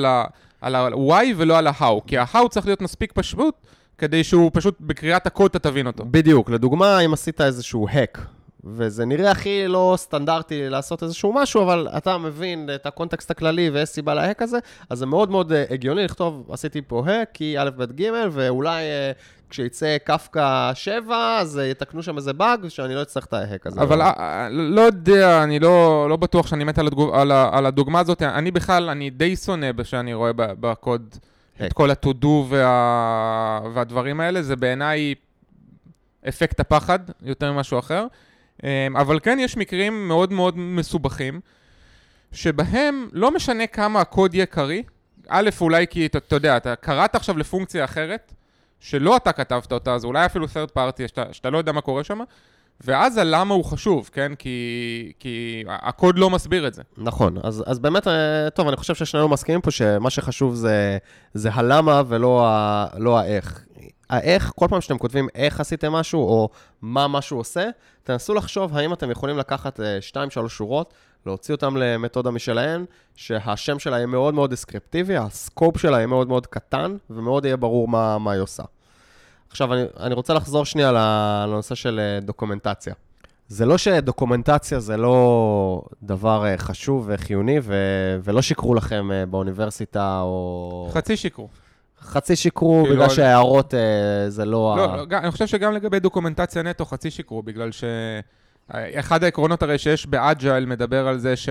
על 0.60 0.74
ה-why 0.74 1.24
ולא 1.36 1.58
על 1.58 1.66
ה-how, 1.66 2.00
כי 2.06 2.18
ה-how 2.18 2.48
צריך 2.50 2.66
להיות 2.66 2.82
מספיק 2.82 3.12
פשוט. 3.12 3.54
כדי 3.98 4.24
שהוא 4.24 4.50
פשוט 4.54 4.76
בקריאת 4.80 5.26
הקוד 5.26 5.50
אתה 5.50 5.58
תבין 5.58 5.86
אותו. 5.86 6.04
בדיוק, 6.10 6.50
לדוגמה, 6.50 7.00
אם 7.00 7.12
עשית 7.12 7.40
איזשהו 7.40 7.88
hack, 7.88 8.20
וזה 8.64 9.04
נראה 9.04 9.30
הכי 9.30 9.68
לא 9.68 9.94
סטנדרטי 9.96 10.68
לעשות 10.68 11.02
איזשהו 11.02 11.32
משהו, 11.32 11.62
אבל 11.62 11.88
אתה 11.96 12.18
מבין 12.18 12.70
את 12.74 12.86
הקונטקסט 12.86 13.30
הכללי 13.30 13.70
ויש 13.70 13.88
סיבה 13.88 14.14
להק 14.14 14.42
הזה, 14.42 14.58
אז 14.90 14.98
זה 14.98 15.06
מאוד 15.06 15.30
מאוד 15.30 15.52
אה, 15.52 15.64
הגיוני 15.70 16.04
לכתוב, 16.04 16.48
עשיתי 16.52 16.82
פה 16.82 17.02
האק, 17.06 17.28
כי 17.34 17.58
א', 17.58 17.70
ב', 17.76 18.00
ג', 18.00 18.10
ואולי 18.32 18.82
אה, 18.82 19.12
כשיצא 19.50 19.96
קפקא 20.04 20.70
7, 20.74 21.38
אז 21.40 21.58
אה, 21.58 21.64
יתקנו 21.64 22.02
שם 22.02 22.16
איזה 22.16 22.32
באג, 22.32 22.68
שאני 22.68 22.94
לא 22.94 23.02
אצטרך 23.02 23.26
את 23.26 23.32
ההק 23.32 23.66
הזה. 23.66 23.80
אבל 23.80 24.00
לא 24.50 24.80
יודע, 24.80 25.42
אני 25.44 25.58
לא, 25.58 26.06
לא 26.08 26.16
בטוח 26.16 26.46
שאני 26.46 26.64
מת 26.64 26.78
על, 26.78 26.86
הדוג... 26.86 27.10
על, 27.14 27.32
על 27.32 27.66
הדוגמה 27.66 28.00
הזאת. 28.00 28.22
אני 28.22 28.50
בכלל, 28.50 28.90
אני 28.90 29.10
די 29.10 29.36
שונא 29.36 29.70
שאני 29.82 30.14
רואה 30.14 30.32
בקוד 30.36 31.16
את 31.66 31.72
כל 31.72 31.90
ה-to-do 31.90 32.26
וה... 32.48 33.60
והדברים 33.74 34.20
האלה, 34.20 34.42
זה 34.42 34.56
בעיניי 34.56 35.14
אפקט 36.28 36.60
הפחד, 36.60 36.98
יותר 37.22 37.52
ממשהו 37.52 37.78
אחר. 37.78 38.06
אמ, 38.64 38.96
אבל 38.96 39.20
כן 39.20 39.38
יש 39.40 39.56
מקרים 39.56 40.08
מאוד 40.08 40.32
מאוד 40.32 40.58
מסובכים, 40.58 41.40
שבהם 42.32 43.08
לא 43.12 43.34
משנה 43.34 43.66
כמה 43.66 44.00
הקוד 44.00 44.34
יהיה 44.34 44.46
קריא, 44.46 44.82
א', 45.28 45.50
אולי 45.60 45.86
כי 45.86 46.06
אתה, 46.06 46.18
אתה 46.18 46.36
יודע, 46.36 46.56
אתה 46.56 46.76
קראת 46.76 47.14
עכשיו 47.14 47.38
לפונקציה 47.38 47.84
אחרת, 47.84 48.34
שלא 48.80 49.16
אתה 49.16 49.32
כתבת 49.32 49.72
אותה, 49.72 49.94
אז 49.94 50.04
אולי 50.04 50.26
אפילו 50.26 50.46
third 50.46 50.78
party, 50.78 51.08
שאתה, 51.08 51.24
שאתה 51.32 51.50
לא 51.50 51.58
יודע 51.58 51.72
מה 51.72 51.80
קורה 51.80 52.04
שם, 52.04 52.20
ואז 52.84 53.16
הלמה 53.16 53.54
הוא 53.54 53.64
חשוב, 53.64 54.10
כן? 54.12 54.32
כי, 54.38 55.12
כי 55.18 55.64
הקוד 55.68 56.18
לא 56.18 56.30
מסביר 56.30 56.66
את 56.66 56.74
זה. 56.74 56.82
נכון, 56.98 57.36
אז, 57.42 57.64
אז 57.66 57.78
באמת, 57.78 58.08
אה, 58.08 58.50
טוב, 58.50 58.68
אני 58.68 58.76
חושב 58.76 58.94
ששנינו 58.94 59.28
מסכימים 59.28 59.60
פה 59.60 59.70
שמה 59.70 60.10
שחשוב 60.10 60.54
זה, 60.54 60.98
זה 61.34 61.50
הלמה 61.52 62.02
ולא 62.08 62.46
ה, 62.46 62.86
לא 62.98 63.18
האיך. 63.18 63.64
האיך, 64.10 64.52
כל 64.56 64.66
פעם 64.68 64.80
שאתם 64.80 64.98
כותבים 64.98 65.28
איך 65.34 65.60
עשיתם 65.60 65.92
משהו, 65.92 66.20
או 66.20 66.48
מה 66.82 67.08
משהו 67.08 67.38
עושה, 67.38 67.68
תנסו 68.02 68.34
לחשוב 68.34 68.76
האם 68.76 68.92
אתם 68.92 69.10
יכולים 69.10 69.38
לקחת 69.38 69.80
2-3 69.80 69.82
אה, 70.42 70.48
שורות, 70.48 70.94
להוציא 71.26 71.54
אותם 71.54 71.76
למתודה 71.76 72.30
משלהן, 72.30 72.84
שהשם 73.16 73.78
שלה 73.78 73.96
יהיה 73.96 74.06
מאוד 74.06 74.34
מאוד 74.34 74.50
דסקריפטיבי, 74.50 75.16
הסקופ 75.16 75.78
שלה 75.78 75.96
יהיה 75.96 76.06
מאוד 76.06 76.28
מאוד 76.28 76.46
קטן, 76.46 76.96
ומאוד 77.10 77.44
יהיה 77.44 77.56
ברור 77.56 77.88
מה, 77.88 78.18
מה 78.18 78.32
היא 78.32 78.40
עושה. 78.40 78.62
עכשיו, 79.50 79.74
אני, 79.74 79.82
אני 80.00 80.14
רוצה 80.14 80.34
לחזור 80.34 80.64
שנייה 80.64 80.92
לנושא 80.92 81.74
של 81.74 82.00
אה, 82.00 82.20
דוקומנטציה. 82.20 82.94
זה 83.48 83.66
לא 83.66 83.78
שדוקומנטציה 83.78 84.80
זה 84.80 84.96
לא 84.96 85.82
דבר 86.02 86.46
אה, 86.46 86.58
חשוב 86.58 87.04
וחיוני, 87.08 87.58
ו, 87.62 87.74
ולא 88.24 88.42
שיקרו 88.42 88.74
לכם 88.74 89.08
באוניברסיטה 89.30 90.20
או... 90.20 90.90
חצי 90.92 91.16
שיקרו. 91.16 91.48
חצי 92.02 92.36
שיקרו 92.36 92.80
כאילו, 92.82 92.94
בגלל 92.94 93.08
לא... 93.08 93.14
שההערות 93.14 93.74
אה, 93.74 94.30
זה 94.30 94.44
לא... 94.44 94.74
לא, 94.76 94.84
ה... 94.92 94.96
לא, 94.96 95.04
אני 95.18 95.30
חושב 95.30 95.46
שגם 95.46 95.72
לגבי 95.72 96.00
דוקומנטציה 96.00 96.62
נטו 96.62 96.84
חצי 96.84 97.10
שיקרו, 97.10 97.42
בגלל 97.42 97.72
ש... 97.72 97.84
אחד 98.72 99.24
העקרונות 99.24 99.62
הרי 99.62 99.78
שיש 99.78 100.06
באג'ייל 100.06 100.66
מדבר 100.66 101.08
על 101.08 101.18
זה 101.18 101.36
ש... 101.36 101.48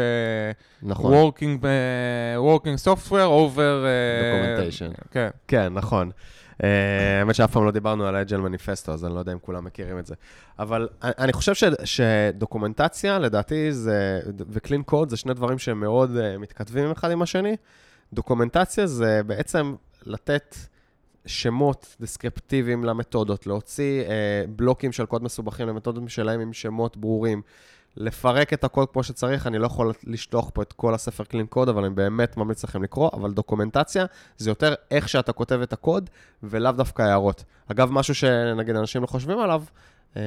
נכון. 0.84 1.14
working, 1.14 1.62
uh, 1.62 2.40
working 2.40 2.86
software 2.86 3.30
over... 3.30 3.58
Uh, 3.58 4.84
כן. 5.12 5.30
כן, 5.48 5.74
נכון. 5.74 6.12
Uh, 6.58 6.66
האמת 7.20 7.36
שאף 7.36 7.52
פעם 7.52 7.66
לא 7.66 7.72
דיברנו 7.72 8.06
על 8.06 8.16
האג'ל 8.16 8.38
מניפסטו, 8.38 8.92
אז 8.92 9.06
אני 9.06 9.14
לא 9.14 9.20
יודע 9.20 9.32
אם 9.32 9.40
כולם 9.40 9.66
מכירים 9.66 10.00
את 10.00 10.06
זה. 10.06 10.16
אבל 10.60 10.88
אני 11.02 11.34
חושב 11.34 11.54
ש, 11.54 11.64
שדוקומנטציה, 11.84 13.20
לדעתי, 13.20 13.72
זה, 13.72 14.20
וקלין 14.50 14.84
קוד, 14.84 15.10
זה 15.10 15.18
שני 15.18 15.34
דברים 15.34 15.60
שהם 15.60 15.80
מאוד 15.80 16.12
uh, 16.18 16.40
מתכתבים 16.40 16.92
אחד 16.92 17.12
עם 17.12 17.22
השני. 17.22 17.56
דוקומנטציה 18.14 18.88
זה 18.88 19.22
בעצם 19.26 19.76
לתת 20.06 20.56
שמות 21.26 21.96
דסקריפטיביים 22.02 22.84
למתודות, 22.84 23.48
להוציא 23.48 24.04
אה, 24.04 24.44
בלוקים 24.50 24.92
של 24.92 25.06
קוד 25.06 25.24
מסובכים 25.24 25.68
למתודות 25.68 26.04
משלהם 26.04 26.40
עם 26.40 26.54
שמות 26.54 26.98
ברורים, 26.98 27.42
לפרק 27.98 28.54
את 28.54 28.64
הקוד 28.64 28.90
כמו 28.92 29.04
שצריך, 29.04 29.48
אני 29.48 29.58
לא 29.58 29.66
יכול 29.66 29.94
לשלוח 30.04 30.50
פה 30.54 30.62
את 30.62 30.74
כל 30.74 30.94
הספר 30.94 31.24
קלין 31.24 31.46
קוד, 31.46 31.70
אבל 31.70 31.86
אני 31.86 31.94
באמת 31.94 32.38
ממליץ 32.38 32.64
לכם 32.64 32.84
לקרוא, 32.84 33.10
אבל 33.14 33.32
דוקומנטציה 33.32 34.06
זה 34.38 34.50
יותר 34.50 34.74
איך 34.92 35.10
שאתה 35.10 35.34
כותב 35.34 35.60
את 35.64 35.74
הקוד, 35.74 36.10
ולאו 36.44 36.72
דווקא 36.72 37.02
הערות. 37.02 37.44
אגב, 37.72 37.92
משהו 37.92 38.16
שנגיד 38.16 38.76
אנשים 38.76 39.02
לא 39.02 39.08
חושבים 39.08 39.40
עליו, 39.40 39.64
אה, 40.18 40.22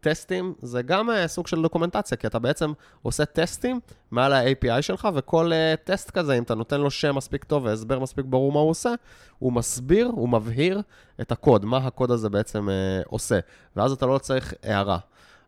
טסטים 0.00 0.54
זה 0.62 0.82
גם 0.82 1.10
uh, 1.10 1.12
סוג 1.26 1.46
של 1.46 1.62
דוקומנטציה, 1.62 2.16
כי 2.16 2.26
אתה 2.26 2.38
בעצם 2.38 2.72
עושה 3.02 3.24
טסטים 3.24 3.80
מעל 4.10 4.32
ה-API 4.32 4.82
שלך, 4.82 5.08
וכל 5.14 5.52
uh, 5.52 5.76
טסט 5.84 6.10
כזה, 6.10 6.34
אם 6.38 6.42
אתה 6.42 6.54
נותן 6.54 6.80
לו 6.80 6.90
שם 6.90 7.16
מספיק 7.16 7.44
טוב 7.44 7.64
והסבר 7.64 7.98
מספיק 7.98 8.26
ברור 8.26 8.52
מה 8.52 8.60
הוא 8.60 8.70
עושה, 8.70 8.90
הוא 9.38 9.52
מסביר, 9.52 10.06
הוא 10.06 10.28
מבהיר 10.28 10.82
את 11.20 11.32
הקוד, 11.32 11.64
מה 11.64 11.76
הקוד 11.76 12.10
הזה 12.10 12.28
בעצם 12.28 12.68
uh, 12.68 13.08
עושה, 13.08 13.38
ואז 13.76 13.92
אתה 13.92 14.06
לא 14.06 14.18
צריך 14.18 14.54
הערה. 14.62 14.98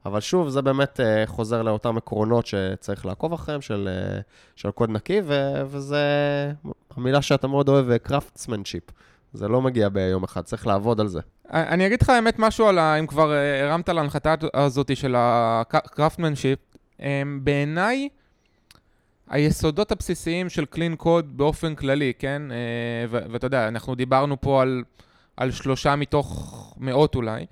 אבל 0.07 0.21
שוב, 0.21 0.49
זה 0.49 0.63
באמת 0.63 1.01
חוזר 1.27 1.63
לאותם 1.63 1.97
עקרונות 1.97 2.47
שצריך 2.47 3.07
לעקוב 3.07 3.33
אחריהם, 3.33 3.61
של, 3.61 3.89
של 4.57 4.71
קוד 4.71 4.91
נקי, 4.91 5.21
וזה 5.67 6.03
המילה 6.97 7.23
שאתה 7.23 7.47
מאוד 7.47 7.69
אוהב, 7.69 7.97
craftsmanship. 7.97 8.83
זה 9.33 9.49
לא 9.49 9.63
מגיע 9.63 9.89
ביום 9.89 10.25
אחד, 10.25 10.43
צריך 10.43 10.67
לעבוד 10.67 11.01
על 11.01 11.09
זה. 11.09 11.21
אני 11.53 11.87
אגיד 11.87 12.03
לך 12.03 12.09
האמת 12.09 12.39
משהו 12.39 12.67
על 12.67 12.79
ה... 12.79 12.95
אם 12.95 13.07
כבר 13.07 13.33
אה, 13.33 13.65
הרמת 13.65 13.89
להנחתה 13.89 14.35
הזאת 14.55 14.97
של 14.97 15.15
הקראפטמנשיפ, 15.19 16.59
בעיניי, 17.41 18.09
היסודות 19.29 19.93
הבסיסיים 19.93 20.49
של 20.49 20.65
קלין 20.65 20.97
קוד 20.97 21.37
באופן 21.37 21.75
כללי, 21.75 22.13
כן? 22.19 22.43
אה, 22.51 23.29
ואתה 23.33 23.47
יודע, 23.47 23.69
אנחנו 23.69 23.95
דיברנו 23.95 24.41
פה 24.41 24.63
על, 24.63 24.85
על 25.37 25.51
שלושה 25.51 25.97
מתוך 25.97 26.75
מאות 26.79 27.15
אולי. 27.15 27.47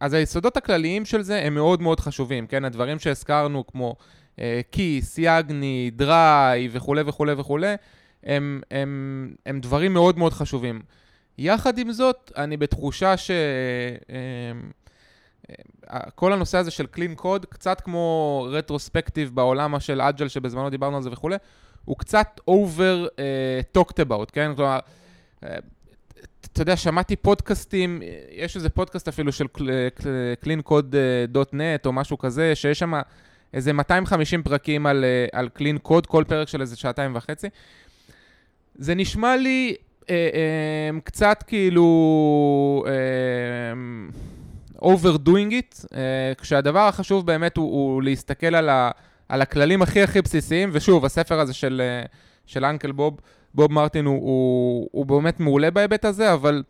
אז 0.00 0.12
היסודות 0.12 0.56
הכלליים 0.56 1.04
של 1.04 1.22
זה 1.22 1.42
הם 1.42 1.54
מאוד 1.54 1.82
מאוד 1.82 2.00
חשובים, 2.00 2.46
כן? 2.46 2.64
הדברים 2.64 2.98
שהזכרנו 2.98 3.66
כמו 3.66 3.96
כיס, 4.72 5.18
יגני, 5.18 5.90
דריי 5.96 6.68
וכולי 6.72 7.02
וכולי 7.06 7.32
וכולי, 7.32 7.74
הם, 8.26 8.60
הם, 8.70 9.34
הם 9.46 9.60
דברים 9.60 9.94
מאוד 9.94 10.18
מאוד 10.18 10.32
חשובים. 10.32 10.82
יחד 11.38 11.78
עם 11.78 11.92
זאת, 11.92 12.32
אני 12.36 12.56
בתחושה 12.56 13.16
ש... 13.16 13.30
אמ, 13.30 14.70
אמ, 15.50 15.54
כל 16.14 16.32
הנושא 16.32 16.58
הזה 16.58 16.70
של 16.70 16.86
קלין 16.86 17.14
קוד, 17.14 17.46
קצת 17.46 17.80
כמו 17.80 18.48
רטרוספקטיב 18.50 19.34
בעולם 19.34 19.80
של 19.80 20.00
אג'ל, 20.00 20.28
שבזמנו 20.28 20.70
דיברנו 20.70 20.96
על 20.96 21.02
זה 21.02 21.10
וכולי, 21.12 21.36
הוא 21.84 21.96
קצת 21.98 22.40
over 22.50 23.06
uh, 23.06 23.78
talked 23.78 24.04
about, 24.08 24.30
כן? 24.32 24.52
כלומר, 24.56 24.78
uh, 25.40 25.46
אתה 26.52 26.62
יודע, 26.62 26.76
שמעתי 26.76 27.16
פודקאסטים, 27.16 28.02
יש 28.30 28.56
איזה 28.56 28.68
פודקאסט 28.68 29.08
אפילו 29.08 29.32
של 29.32 29.46
cleancode.net 30.44 31.86
או 31.86 31.92
משהו 31.92 32.18
כזה, 32.18 32.54
שיש 32.54 32.78
שם 32.78 32.92
איזה 33.54 33.72
250 33.72 34.42
פרקים 34.42 34.86
על, 34.86 35.04
על 35.32 35.48
clean 35.58 35.88
code, 35.88 36.06
כל 36.06 36.24
פרק 36.28 36.48
של 36.48 36.60
איזה 36.60 36.76
שעתיים 36.76 37.16
וחצי. 37.16 37.48
זה 38.78 38.94
נשמע 38.94 39.36
לי 39.36 39.74
אה, 40.10 40.14
אה, 40.14 41.00
קצת 41.04 41.44
כאילו 41.46 42.84
אה, 42.86 42.92
overdoing 44.94 45.50
it, 45.50 45.86
אה, 45.94 46.32
כשהדבר 46.40 46.80
החשוב 46.80 47.26
באמת 47.26 47.56
הוא, 47.56 47.66
הוא 47.66 48.02
להסתכל 48.02 48.54
על, 48.54 48.68
ה, 48.68 48.90
על 49.28 49.42
הכללים 49.42 49.82
הכי 49.82 50.02
הכי 50.02 50.22
בסיסיים, 50.22 50.70
ושוב, 50.72 51.04
הספר 51.04 51.40
הזה 51.40 51.54
של, 51.54 51.82
אה, 51.84 52.06
של 52.46 52.64
אנקל 52.64 52.92
בוב, 52.92 53.20
בוב 53.54 53.72
מרטין 53.72 54.04
הוא, 54.04 54.16
הוא, 54.16 54.88
הוא 54.92 55.06
באמת 55.06 55.40
מעולה 55.40 55.70
בהיבט 55.70 56.04
הזה, 56.04 56.32
אבל 56.32 56.62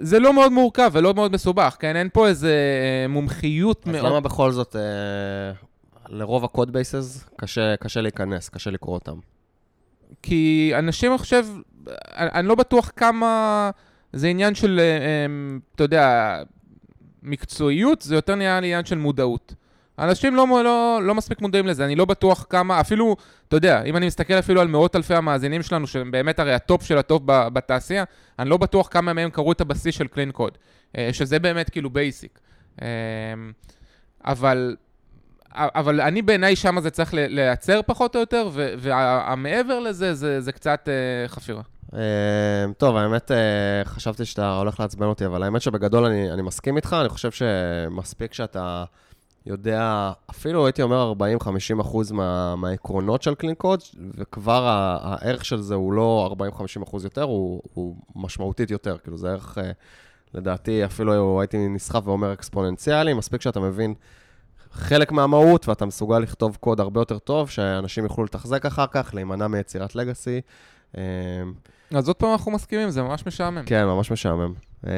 זה 0.00 0.18
לא 0.18 0.32
מאוד 0.34 0.52
מורכב 0.52 0.90
ולא 0.92 1.14
מאוד 1.14 1.32
מסובך, 1.32 1.76
כן? 1.78 1.96
אין 1.96 2.08
פה 2.12 2.28
איזה 2.28 2.52
אה, 2.52 3.08
מומחיות 3.08 3.82
אז 3.86 3.92
מאוד... 3.92 4.04
למה 4.04 4.20
בכל 4.20 4.52
זאת, 4.52 4.76
אה, 4.76 5.52
לרוב 6.08 6.44
ה 6.44 6.50
code 6.50 6.72
bases 6.72 7.24
קשה, 7.36 7.76
קשה 7.76 8.00
להיכנס, 8.00 8.48
קשה 8.48 8.70
לקרוא 8.70 8.94
אותם? 8.94 9.16
כי 10.22 10.72
אנשים, 10.78 11.10
אני 11.10 11.18
חושב, 11.18 11.46
אני, 11.88 12.28
אני 12.34 12.48
לא 12.48 12.54
בטוח 12.54 12.92
כמה 12.96 13.70
זה 14.12 14.28
עניין 14.28 14.54
של, 14.54 14.80
אה, 14.82 14.84
אה, 14.84 15.26
אתה 15.74 15.84
יודע, 15.84 16.36
מקצועיות, 17.22 18.02
זה 18.02 18.14
יותר 18.14 18.34
נראה 18.34 18.60
לי 18.60 18.66
עניין 18.66 18.84
של 18.84 18.98
מודעות. 18.98 19.54
אנשים 19.98 20.34
לא, 20.34 20.46
לא, 20.64 21.00
לא 21.02 21.14
מספיק 21.14 21.40
מודעים 21.40 21.66
לזה, 21.66 21.84
אני 21.84 21.96
לא 21.96 22.04
בטוח 22.04 22.46
כמה, 22.50 22.80
אפילו, 22.80 23.16
אתה 23.48 23.56
יודע, 23.56 23.82
אם 23.82 23.96
אני 23.96 24.06
מסתכל 24.06 24.34
אפילו 24.34 24.60
על 24.60 24.68
מאות 24.68 24.96
אלפי 24.96 25.14
המאזינים 25.14 25.62
שלנו, 25.62 25.86
שהם 25.86 26.10
באמת 26.10 26.38
הרי 26.38 26.54
ה 26.54 26.61
top 26.61 26.82
של 26.82 26.98
ה 26.98 27.04
top 27.04 27.22
בתעשייה, 27.26 28.04
אני 28.38 28.50
לא 28.50 28.56
בטוח 28.56 28.88
כמה 28.88 29.12
מהם 29.12 29.30
קראו 29.30 29.52
את 29.52 29.60
הבסיס 29.60 29.94
של 29.94 30.06
clean 30.06 30.30
code, 30.30 30.58
שזה 31.12 31.38
באמת 31.38 31.70
כאילו 31.70 31.90
basic. 31.90 32.38
אבל, 34.24 34.76
אבל 35.56 36.00
אני 36.00 36.22
בעיניי 36.22 36.56
שם 36.56 36.80
זה 36.80 36.90
צריך 36.90 37.14
להיעצר 37.14 37.80
פחות 37.86 38.14
או 38.16 38.20
יותר, 38.20 38.48
והמעבר 38.78 39.80
לזה 39.80 40.14
זה, 40.14 40.40
זה 40.40 40.52
קצת 40.52 40.88
אה, 40.88 41.28
חפירה. 41.28 41.62
אה, 41.94 42.72
טוב, 42.78 42.96
האמת, 42.96 43.30
אה, 43.30 43.84
חשבתי 43.84 44.24
שאתה 44.24 44.56
הולך 44.56 44.80
לעצבן 44.80 45.06
אותי, 45.06 45.26
אבל 45.26 45.42
האמת 45.42 45.62
שבגדול 45.62 46.04
אני, 46.04 46.32
אני 46.32 46.42
מסכים 46.42 46.76
איתך, 46.76 46.96
אני 47.00 47.08
חושב 47.08 47.30
שמספיק 47.30 48.34
שאתה 48.34 48.84
יודע, 49.46 50.12
אפילו 50.30 50.66
הייתי 50.66 50.82
אומר 50.82 51.12
40-50 51.78 51.80
אחוז 51.80 52.12
מה, 52.12 52.56
מהעקרונות 52.56 53.22
של 53.22 53.34
clean 53.34 53.54
code, 53.54 53.80
וכבר 54.14 54.62
הערך 55.02 55.44
של 55.44 55.60
זה 55.60 55.74
הוא 55.74 55.92
לא 55.92 56.34
40-50 56.80 56.82
אחוז 56.82 57.04
יותר, 57.04 57.22
הוא, 57.22 57.62
הוא 57.74 57.96
משמעותית 58.16 58.70
יותר, 58.70 58.96
כאילו 58.98 59.16
זה 59.16 59.30
ערך, 59.30 59.58
אה, 59.58 59.70
לדעתי, 60.34 60.84
אפילו 60.84 61.40
הייתי 61.40 61.68
נסחף 61.68 62.02
ואומר 62.04 62.32
אקספוננציאלי, 62.32 63.14
מספיק 63.14 63.42
שאתה 63.42 63.60
מבין 63.60 63.94
חלק 64.76 65.12
מהמהות, 65.12 65.68
ואתה 65.68 65.86
מסוגל 65.86 66.18
לכתוב 66.18 66.56
קוד 66.60 66.80
הרבה 66.80 67.00
יותר 67.00 67.18
טוב, 67.18 67.50
שאנשים 67.50 68.04
יוכלו 68.04 68.24
לתחזק 68.24 68.66
אחר 68.66 68.86
כך, 68.90 69.10
להימנע 69.14 69.46
מיצירת 69.46 69.94
לגאסי. 69.94 70.40
אה, 70.96 71.02
אז 71.94 72.08
עוד 72.08 72.16
פעם 72.16 72.32
אנחנו 72.32 72.52
מסכימים, 72.52 72.90
זה 72.90 73.02
ממש 73.02 73.26
משעמם. 73.26 73.62
כן, 73.66 73.84
ממש 73.84 74.10
משעמם. 74.12 74.52
אה, 74.86 74.92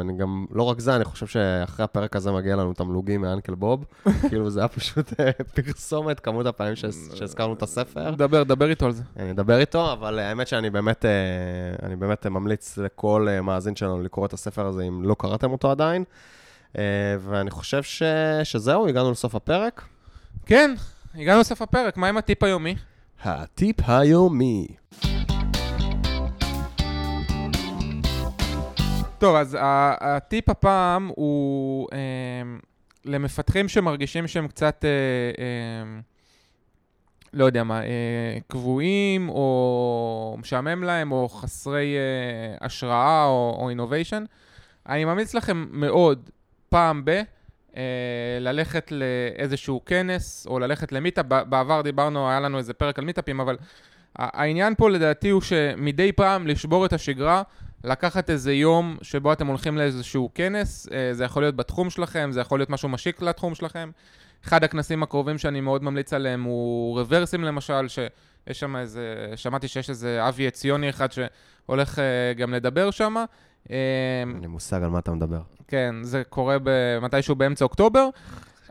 אני 0.00 0.16
גם, 0.16 0.46
לא 0.50 0.62
רק 0.62 0.80
זה, 0.80 0.96
אני 0.96 1.04
חושב 1.04 1.26
שאחרי 1.26 1.84
הפרק 1.84 2.16
הזה 2.16 2.32
מגיע 2.32 2.56
לנו 2.56 2.72
תמלוגים 2.74 3.20
מאנקל 3.20 3.54
בוב. 3.54 3.84
כאילו, 4.28 4.50
זה 4.50 4.60
היה 4.60 4.68
פשוט 4.68 5.20
אה, 5.20 5.30
פרסומת, 5.54 6.20
כמות 6.20 6.46
הפעמים 6.46 6.74
שהז- 6.76 7.14
שהזכרנו 7.14 7.54
את 7.54 7.62
הספר. 7.62 8.10
דבר, 8.10 8.42
דבר 8.42 8.70
איתו 8.70 8.86
על 8.86 8.92
זה. 8.92 9.02
אני 9.16 9.30
אדבר 9.30 9.58
איתו, 9.58 9.92
אבל 9.92 10.18
האמת 10.18 10.48
שאני 10.48 10.70
באמת, 10.70 11.04
אה, 11.04 11.10
אני 11.86 11.96
באמת 11.96 12.26
ממליץ 12.26 12.78
לכל 12.78 13.26
אה, 13.30 13.40
מאזין 13.42 13.76
שלנו 13.76 14.02
לקרוא 14.02 14.26
את 14.26 14.32
הספר 14.32 14.66
הזה, 14.66 14.82
אם 14.82 15.02
לא 15.02 15.16
קראתם 15.18 15.52
אותו 15.52 15.70
עדיין. 15.70 16.04
אה, 16.78 16.82
ואני 17.20 17.50
חושב 17.50 17.82
ש... 17.82 18.02
שזהו, 18.44 18.88
הגענו 18.88 19.10
לסוף 19.10 19.34
הפרק. 19.34 19.82
כן, 20.46 20.74
הגענו 21.14 21.40
לסוף 21.40 21.62
הפרק, 21.62 21.96
מה 21.96 22.08
עם 22.08 22.16
הטיפ 22.16 22.42
היומי? 22.42 22.74
הטיפ 23.22 23.76
היומי. 23.86 24.66
טוב, 29.18 29.36
אז 29.36 29.56
הטיפ 30.00 30.48
הפעם 30.48 31.10
הוא 31.16 31.88
אה, 31.92 31.98
למפתחים 33.04 33.68
שמרגישים 33.68 34.28
שהם 34.28 34.48
קצת, 34.48 34.84
אה, 34.84 34.90
אה, 35.44 36.00
לא 37.32 37.44
יודע 37.44 37.64
מה, 37.64 37.82
אה, 37.82 38.38
קבועים, 38.48 39.28
או 39.28 40.36
משעמם 40.38 40.84
להם, 40.84 41.12
או 41.12 41.28
חסרי 41.28 41.96
אה, 41.96 42.66
השראה, 42.66 43.24
או, 43.24 43.56
או 43.60 43.70
innovation. 43.70 44.26
אני 44.88 45.04
ממליץ 45.04 45.34
לכם 45.34 45.66
מאוד, 45.70 46.30
פעם 46.74 47.04
ב... 47.04 47.22
אה, 47.76 47.82
ללכת 48.40 48.92
לאיזשהו 48.92 49.80
כנס, 49.86 50.46
או 50.46 50.58
ללכת 50.58 50.92
למיטאפ. 50.92 51.26
בעבר 51.26 51.80
דיברנו, 51.80 52.30
היה 52.30 52.40
לנו 52.40 52.58
איזה 52.58 52.74
פרק 52.74 52.98
על 52.98 53.04
מיטאפים, 53.04 53.40
אבל 53.40 53.56
העניין 54.16 54.74
פה 54.74 54.90
לדעתי 54.90 55.30
הוא 55.30 55.42
שמדי 55.42 56.12
פעם 56.12 56.46
לשבור 56.46 56.86
את 56.86 56.92
השגרה, 56.92 57.42
לקחת 57.84 58.30
איזה 58.30 58.52
יום 58.52 58.96
שבו 59.02 59.32
אתם 59.32 59.46
הולכים 59.46 59.78
לאיזשהו 59.78 60.30
כנס, 60.34 60.88
אה, 60.92 61.14
זה 61.14 61.24
יכול 61.24 61.42
להיות 61.42 61.56
בתחום 61.56 61.90
שלכם, 61.90 62.28
זה 62.32 62.40
יכול 62.40 62.60
להיות 62.60 62.70
משהו 62.70 62.88
משיק 62.88 63.22
לתחום 63.22 63.54
שלכם. 63.54 63.90
אחד 64.44 64.64
הכנסים 64.64 65.02
הקרובים 65.02 65.38
שאני 65.38 65.60
מאוד 65.60 65.84
ממליץ 65.84 66.12
עליהם 66.12 66.42
הוא 66.42 66.98
רברסים 66.98 67.44
למשל, 67.44 67.88
שיש 67.88 68.60
שם 68.60 68.76
איזה, 68.76 69.32
שמעתי 69.36 69.68
שיש 69.68 69.90
איזה 69.90 70.28
אבי 70.28 70.46
עציוני 70.46 70.90
אחד 70.90 71.08
שהולך 71.12 71.98
אה, 71.98 72.32
גם 72.36 72.54
לדבר 72.54 72.90
שם. 72.90 73.24
אה, 73.70 73.76
אין 74.20 74.40
לי 74.40 74.46
מושג 74.46 74.82
על 74.82 74.90
מה 74.90 74.98
אתה 74.98 75.12
מדבר. 75.12 75.40
כן, 75.68 75.94
זה 76.02 76.22
קורה 76.28 76.56
מתישהו 77.02 77.34
באמצע 77.34 77.64
אוקטובר. 77.64 78.08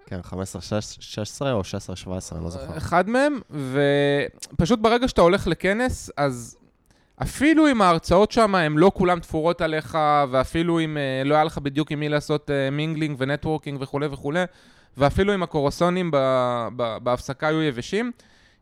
כן, 0.06 0.19
15-16 0.29 0.34
או 1.41 1.62
16-17, 1.62 2.36
אני 2.36 2.43
לא 2.43 2.49
זוכר. 2.49 2.77
אחד 2.77 3.10
מהם, 3.10 3.39
ופשוט 4.53 4.79
ברגע 4.79 5.08
שאתה 5.08 5.21
הולך 5.21 5.47
לכנס, 5.47 6.12
אז 6.17 6.58
אפילו 7.21 7.71
אם 7.71 7.82
ההרצאות 7.82 8.32
שם 8.32 8.56
הן 8.56 8.73
לא 8.73 8.91
כולן 8.93 9.19
תפורות 9.19 9.62
עליך, 9.62 9.97
ואפילו 10.32 10.79
אם 10.79 10.97
אה, 10.97 11.23
לא 11.25 11.36
היה 11.36 11.43
לך 11.43 11.58
בדיוק 11.58 11.91
עם 11.91 11.99
מי 11.99 12.10
לעשות 12.10 12.49
אה, 12.49 12.69
mingling 12.71 13.15
ו 13.19 13.25
networking 13.25 13.81
וכולי 13.82 14.08
וכולי, 14.12 14.43
ואפילו 14.97 15.34
אם 15.34 15.43
הקורסונים 15.43 16.12
בהפסקה 17.03 17.47
היו 17.47 17.62
יבשים, 17.62 18.12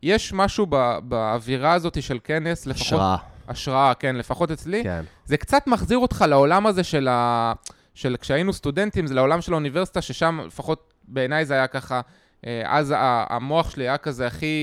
יש 0.03 0.33
משהו 0.33 0.65
באווירה 1.03 1.73
הזאת 1.73 2.03
של 2.03 2.19
כנס, 2.23 2.65
לפחות... 2.65 2.81
השראה. 2.81 3.17
השראה, 3.51 3.93
כן, 3.93 4.15
לפחות 4.15 4.51
אצלי. 4.51 4.83
כן. 4.83 5.03
זה 5.25 5.37
קצת 5.37 5.67
מחזיר 5.67 5.97
אותך 5.97 6.25
לעולם 6.27 6.67
הזה 6.67 6.83
של 6.83 7.07
ה... 7.07 7.53
של 7.93 8.15
כשהיינו 8.21 8.53
סטודנטים, 8.53 9.07
זה 9.07 9.13
לעולם 9.13 9.41
של 9.41 9.53
האוניברסיטה, 9.53 10.01
ששם 10.01 10.39
לפחות 10.45 10.93
בעיניי 11.07 11.45
זה 11.45 11.53
היה 11.53 11.67
ככה, 11.67 12.01
אה, 12.45 12.61
אז 12.65 12.93
המוח 12.97 13.69
שלי 13.69 13.83
היה 13.83 13.97
כזה 13.97 14.27
הכי 14.27 14.55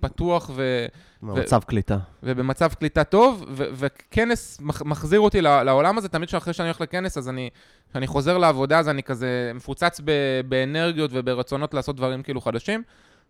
פתוח 0.00 0.50
ו... 0.54 0.86
במצב 1.22 1.60
קליטה. 1.66 1.98
ובמצב 2.22 2.74
קליטה 2.74 3.04
טוב, 3.04 3.44
ו- 3.48 3.64
וכנס 3.74 4.60
מח- 4.60 4.82
מחזיר 4.82 5.20
אותי 5.20 5.40
לעולם 5.40 5.98
הזה, 5.98 6.08
תמיד 6.08 6.28
שאחרי 6.28 6.52
שאני 6.52 6.68
הולך 6.68 6.80
לכנס, 6.80 7.18
אז 7.18 7.28
אני, 7.28 7.50
כשאני 7.90 8.06
חוזר 8.06 8.38
לעבודה, 8.38 8.78
אז 8.78 8.88
אני 8.88 9.02
כזה 9.02 9.52
מפוצץ 9.54 10.00
ב- 10.04 10.40
באנרגיות 10.48 11.10
וברצונות 11.14 11.74
לעשות 11.74 11.96
דברים 11.96 12.22
כאילו 12.22 12.40
חדשים, 12.40 12.82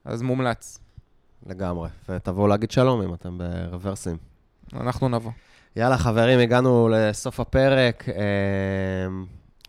אז 0.05 0.23
מומלץ. 0.23 0.79
לגמרי. 1.47 1.89
ותבואו 2.09 2.47
להגיד 2.47 2.71
שלום 2.71 3.03
אם 3.03 3.15
אתם 3.15 3.39
ברוורסים. 3.71 4.17
אנחנו 4.81 5.09
נבוא. 5.09 5.31
יאללה, 5.77 5.99
חברים, 5.99 6.39
הגענו 6.39 6.89
לסוף 6.93 7.41
הפרק. 7.41 8.05
אמ, 8.09 9.25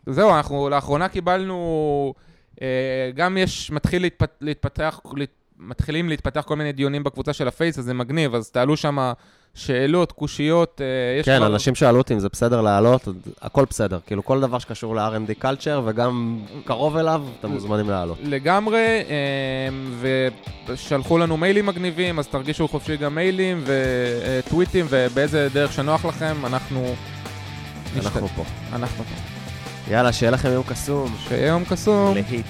זהו, 0.05 0.35
אנחנו 0.35 0.69
לאחרונה 0.69 1.09
קיבלנו, 1.09 2.13
אה, 2.61 3.11
גם 3.15 3.37
יש, 3.37 3.71
מתחיל 3.71 4.01
להתפת, 4.01 4.31
להתפתח, 4.41 4.99
להת, 5.15 5.29
מתחילים 5.59 6.09
להתפתח 6.09 6.41
כל 6.41 6.55
מיני 6.55 6.71
דיונים 6.71 7.03
בקבוצה 7.03 7.33
של 7.33 7.47
הפייס, 7.47 7.79
אז 7.79 7.85
זה 7.85 7.93
מגניב, 7.93 8.35
אז 8.35 8.51
תעלו 8.51 8.77
שם 8.77 9.11
שאלות, 9.55 10.11
קושיות, 10.11 10.81
אה, 10.81 10.85
יש 11.19 11.25
כן, 11.25 11.37
כבר- 11.37 11.47
אנשים 11.47 11.75
שאלו 11.75 11.97
אותי 11.97 12.13
אם 12.13 12.19
זה 12.19 12.29
בסדר 12.29 12.61
לעלות, 12.61 13.07
הכל 13.41 13.65
בסדר. 13.69 13.99
כאילו, 14.07 14.25
כל 14.25 14.41
דבר 14.41 14.59
שקשור 14.59 14.95
ל-R&D 14.95 15.43
culture 15.43 15.79
וגם 15.85 16.39
קרוב 16.65 16.97
אליו, 16.97 17.23
אתם 17.39 17.49
מוזמנים 17.49 17.89
לעלות. 17.89 18.17
לגמרי, 18.23 18.77
אה, 19.09 20.05
ושלחו 20.67 21.17
לנו 21.17 21.37
מיילים 21.37 21.65
מגניבים, 21.65 22.19
אז 22.19 22.27
תרגישו 22.27 22.67
חופשי 22.67 22.97
גם 22.97 23.15
מיילים 23.15 23.63
וטוויטים, 23.65 24.85
ובאיזה 24.89 25.47
דרך 25.53 25.73
שנוח 25.73 26.05
לכם, 26.05 26.35
אנחנו... 26.45 26.93
נשת- 27.97 28.05
אנחנו 28.05 28.27
פה. 28.27 28.43
אנחנו 28.73 29.03
פה. 29.03 29.13
יאללה, 29.93 30.13
שיהיה 30.13 30.31
לכם 30.31 30.49
יום 30.51 30.63
קסום. 30.63 31.15
שיהיה 31.27 31.47
יום 31.47 31.63
קסום. 31.65 32.13
להיט. 32.13 32.45